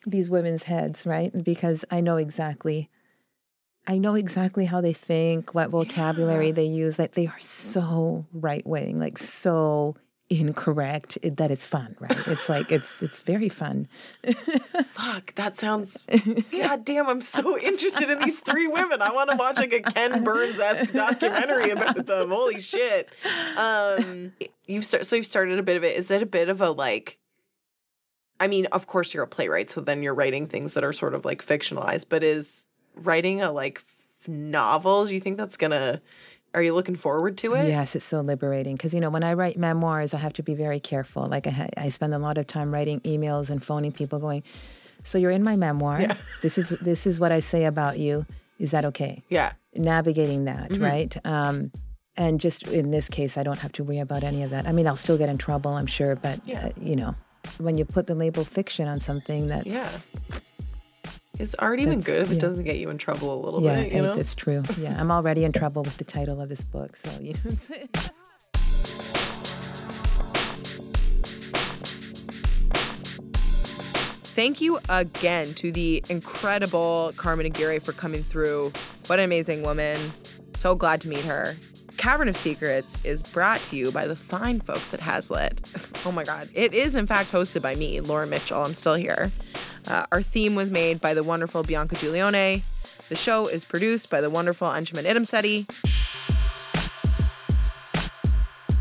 these 0.06 0.30
women's 0.30 0.64
heads, 0.64 1.06
right? 1.06 1.32
Because 1.44 1.86
I 1.90 2.02
know 2.02 2.18
exactly, 2.18 2.90
I 3.86 3.98
know 3.98 4.16
exactly 4.16 4.66
how 4.66 4.80
they 4.82 4.94
think, 4.94 5.54
what 5.54 5.70
vocabulary 5.70 6.52
they 6.52 6.66
use. 6.66 6.98
Like 6.98 7.14
they 7.14 7.28
are 7.28 7.40
so 7.40 8.26
right 8.32 8.66
wing, 8.66 9.00
like 9.00 9.18
so 9.18 9.96
incorrect 10.30 11.18
it- 11.22 11.38
that 11.38 11.52
it's 11.52 11.66
fun, 11.66 11.96
right? 12.00 12.18
It's 12.28 12.48
like 12.48 12.72
it's 12.72 13.04
it's 13.04 13.22
very 13.22 13.50
fun. 13.50 13.88
Fuck, 14.92 15.36
that 15.36 15.58
sounds 15.58 16.06
God 16.52 16.86
damn, 16.86 17.08
I'm 17.10 17.22
so 17.22 17.58
interested 17.60 18.10
in 18.10 18.20
these 18.20 18.40
three 18.40 18.68
women. 18.68 19.02
I 19.02 19.12
want 19.12 19.30
to 19.32 19.36
watch 19.36 19.58
like 19.58 19.74
a 19.74 19.82
Ken 19.82 20.24
Burns-esque 20.24 20.94
documentary 20.94 21.72
about 21.72 22.06
them. 22.06 22.30
Holy 22.30 22.62
shit. 22.62 23.10
Um 23.58 24.32
you've 24.66 24.86
start, 24.86 25.06
so 25.06 25.18
you've 25.18 25.26
started 25.26 25.60
a 25.60 25.64
bit 25.64 25.76
of 25.78 25.84
it. 25.84 25.98
Is 25.98 26.10
it 26.10 26.22
a 26.22 26.26
bit 26.26 26.48
of 26.50 26.62
a 26.62 26.70
like 26.72 27.20
I 28.40 28.48
mean, 28.48 28.66
of 28.68 28.88
course 28.88 29.14
you're 29.14 29.24
a 29.24 29.28
playwright, 29.28 29.70
so 29.70 29.82
then 29.82 30.02
you're 30.04 30.16
writing 30.16 30.48
things 30.48 30.74
that 30.74 30.84
are 30.84 30.94
sort 30.94 31.14
of 31.14 31.26
like 31.26 31.46
fictionalized, 31.46 32.06
but 32.10 32.24
is 32.24 32.66
writing 32.96 33.42
a 33.42 33.52
like 33.52 33.78
f- 33.80 34.28
novel, 34.28 35.06
do 35.06 35.14
you 35.14 35.20
think 35.20 35.38
that's 35.38 35.58
gonna 35.58 36.02
are 36.56 36.62
you 36.62 36.74
looking 36.76 36.96
forward 36.96 37.36
to 37.40 37.56
it? 37.56 37.68
Yes, 37.68 37.96
it's 37.96 38.06
so 38.06 38.22
liberating 38.22 38.76
because 38.76 38.94
you 38.94 39.00
know 39.02 39.10
when 39.10 39.24
I 39.24 39.34
write 39.34 39.58
memoirs, 39.58 40.14
I 40.14 40.20
have 40.20 40.34
to 40.34 40.44
be 40.44 40.54
very 40.54 40.80
careful. 40.80 41.26
Like 41.28 41.48
I, 41.48 41.50
ha- 41.50 41.70
I 41.78 41.90
spend 41.90 42.14
a 42.14 42.20
lot 42.20 42.38
of 42.38 42.46
time 42.48 42.72
writing 42.72 43.00
emails 43.02 43.50
and 43.50 43.64
phoning 43.64 43.92
people, 43.92 44.20
going, 44.20 44.44
"So 45.04 45.18
you're 45.18 45.32
in 45.32 45.44
my 45.44 45.56
memoir. 45.56 46.16
This 46.44 46.58
is 46.58 46.70
this 46.82 47.08
is 47.08 47.20
what 47.20 47.32
I 47.32 47.40
say 47.40 47.66
about 47.66 47.98
you. 47.98 48.26
Is 48.60 48.72
that 48.72 48.86
okay?" 48.86 49.24
Yeah. 49.30 49.54
Navigating 49.76 50.46
that, 50.46 50.78
right? 50.78 51.18
Um, 51.26 51.72
and 52.16 52.40
just 52.40 52.68
in 52.68 52.92
this 52.92 53.10
case, 53.10 53.36
I 53.40 53.42
don't 53.44 53.58
have 53.58 53.72
to 53.74 53.84
worry 53.84 53.98
about 53.98 54.24
any 54.24 54.44
of 54.44 54.52
that. 54.52 54.68
I 54.68 54.72
mean, 54.72 54.86
I'll 54.88 54.96
still 54.96 55.18
get 55.18 55.30
in 55.30 55.40
trouble, 55.40 55.72
I'm 55.72 55.88
sure, 55.88 56.16
but 56.16 56.40
Yeah. 56.46 56.68
uh, 56.68 56.70
you 56.80 56.96
know, 56.96 57.16
when 57.58 57.76
you 57.80 57.86
put 57.86 58.06
the 58.06 58.14
label 58.14 58.44
fiction 58.44 58.88
on 58.88 59.02
something 59.02 59.48
that's 59.48 59.66
Yeah. 59.66 59.90
Is 61.40 61.56
already 61.60 61.82
even 61.82 62.00
That's- 62.00 62.06
good 62.16 62.22
if 62.28 62.32
it 62.32 62.36
yeah. 62.36 62.40
doesn't 62.42 62.64
get 62.64 62.78
you 62.78 62.92
in 62.92 63.00
trouble 63.00 63.34
a 63.34 63.42
little 63.44 63.64
yeah, 63.64 63.82
bit? 63.82 63.94
Know. 63.94 64.14
it's 64.14 64.36
true. 64.36 64.62
Yeah, 64.78 64.96
I'm 65.00 65.10
already 65.10 65.44
in 65.44 65.52
trouble 65.52 65.82
with 65.82 65.98
the 65.98 66.04
title 66.04 66.40
of 66.40 66.48
this 66.48 66.62
book, 66.62 66.96
so 66.96 67.10
you 67.20 67.34
know. 67.34 67.52
Thank 74.36 74.62
you 74.62 74.80
again 74.90 75.54
to 75.56 75.72
the 75.72 76.04
incredible 76.10 77.14
Carmen 77.18 77.46
Aguirre 77.46 77.80
for 77.80 77.94
coming 77.94 78.24
through. 78.24 78.72
What 79.08 79.20
an 79.20 79.26
amazing 79.26 79.62
woman. 79.64 80.14
So 80.56 80.76
glad 80.76 81.02
to 81.02 81.08
meet 81.08 81.24
her. 81.26 81.56
Cavern 81.98 82.28
of 82.28 82.36
Secrets 82.36 83.04
is 83.06 83.24
brought 83.24 83.60
to 83.62 83.76
you 83.76 83.92
by 83.92 84.08
the 84.08 84.16
fine 84.16 84.60
folks 84.60 84.94
at 84.94 85.02
Hazlitt. 85.02 85.62
Oh 86.06 86.12
my 86.12 86.26
God. 86.26 86.50
It 86.54 86.74
is, 86.74 86.96
in 86.96 87.08
fact, 87.08 87.32
hosted 87.32 87.62
by 87.62 87.76
me, 87.76 88.02
Laura 88.02 88.28
Mitchell. 88.28 88.62
I'm 88.62 88.74
still 88.74 88.96
here. 88.96 89.32
Uh, 89.88 90.06
our 90.12 90.22
theme 90.22 90.54
was 90.54 90.70
made 90.70 91.00
by 91.00 91.14
the 91.14 91.24
wonderful 91.24 91.64
Bianca 91.64 91.96
Giulione. 91.96 92.62
The 93.08 93.16
show 93.16 93.48
is 93.48 93.64
produced 93.64 94.10
by 94.10 94.20
the 94.20 94.30
wonderful 94.30 94.68
Anshuman 94.68 95.06
Iddamsetty. 95.06 95.66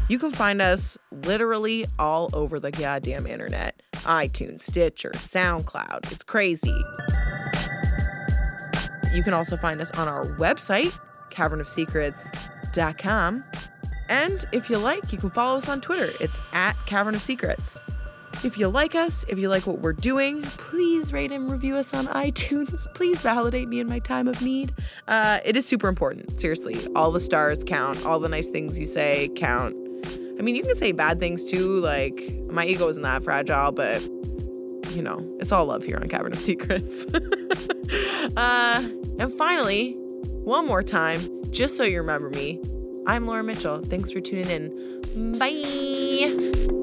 You 0.09 0.19
can 0.19 0.33
find 0.33 0.61
us 0.61 0.99
literally 1.13 1.87
all 1.97 2.29
over 2.33 2.59
the 2.59 2.73
goddamn 2.73 3.29
internet 3.29 3.81
iTunes, 4.03 4.63
Stitcher, 4.63 5.13
SoundCloud. 5.15 6.11
It's 6.11 6.25
crazy. 6.25 6.77
You 9.15 9.23
can 9.23 9.33
also 9.33 9.57
find 9.57 9.81
us 9.81 9.93
on 9.93 10.09
our 10.09 10.27
website, 10.39 10.93
cavernofsecrets.com. 12.73 13.45
And 14.09 14.45
if 14.53 14.69
you 14.69 14.79
like, 14.79 15.13
you 15.13 15.19
can 15.19 15.31
follow 15.31 15.59
us 15.59 15.69
on 15.69 15.81
Twitter. 15.81 16.13
It's 16.21 16.39
at 16.53 16.75
Cavern 16.87 17.15
of 17.15 17.23
Secrets. 17.23 17.79
If 18.45 18.59
you 18.59 18.69
like 18.69 18.95
us, 18.95 19.25
if 19.29 19.39
you 19.39 19.49
like 19.49 19.67
what 19.67 19.79
we're 19.79 19.93
doing, 19.93 20.43
please 20.43 21.13
rate 21.13 21.31
and 21.31 21.51
review 21.51 21.77
us 21.77 21.95
on 21.95 22.07
iTunes. 22.09 22.93
Please 22.95 23.23
validate 23.23 23.69
me 23.69 23.81
in 23.81 23.89
my 23.89 24.01
time 24.01 24.27
of 24.27 24.43
need. 24.43 24.75
Uh, 25.07 25.39
it 25.45 25.57
is 25.57 25.65
super 25.65 25.89
important. 25.89 26.41
Seriously, 26.41 26.87
all 26.97 27.13
the 27.13 27.21
stars 27.21 27.63
count. 27.65 28.05
All 28.05 28.19
the 28.19 28.29
nice 28.29 28.49
things 28.49 28.79
you 28.79 28.87
say 28.87 29.31
count. 29.37 29.77
I 30.39 30.43
mean, 30.43 30.57
you 30.57 30.65
can 30.65 30.75
say 30.75 30.93
bad 30.93 31.21
things 31.21 31.45
too. 31.45 31.79
Like 31.79 32.21
my 32.51 32.67
ego 32.67 32.89
isn't 32.89 33.03
that 33.03 33.23
fragile, 33.23 33.71
but 33.71 34.03
you 34.91 35.03
know, 35.03 35.25
it's 35.41 35.53
all 35.53 35.65
love 35.67 35.85
here 35.85 35.97
on 35.97 36.09
Cavern 36.09 36.33
of 36.33 36.41
Secrets. 36.41 37.07
uh, 38.37 38.89
and 39.19 39.33
finally, 39.39 39.95
one 40.45 40.67
more 40.67 40.83
time, 40.83 41.42
just 41.53 41.77
so 41.77 41.85
you 41.85 41.99
remember 41.99 42.31
me, 42.31 42.61
I'm 43.07 43.27
Laura 43.27 43.45
Mitchell. 43.45 43.79
Thanks 43.79 44.11
for 44.11 44.21
tuning 44.21 44.51
in. 44.51 45.39
Bye. 45.39 46.79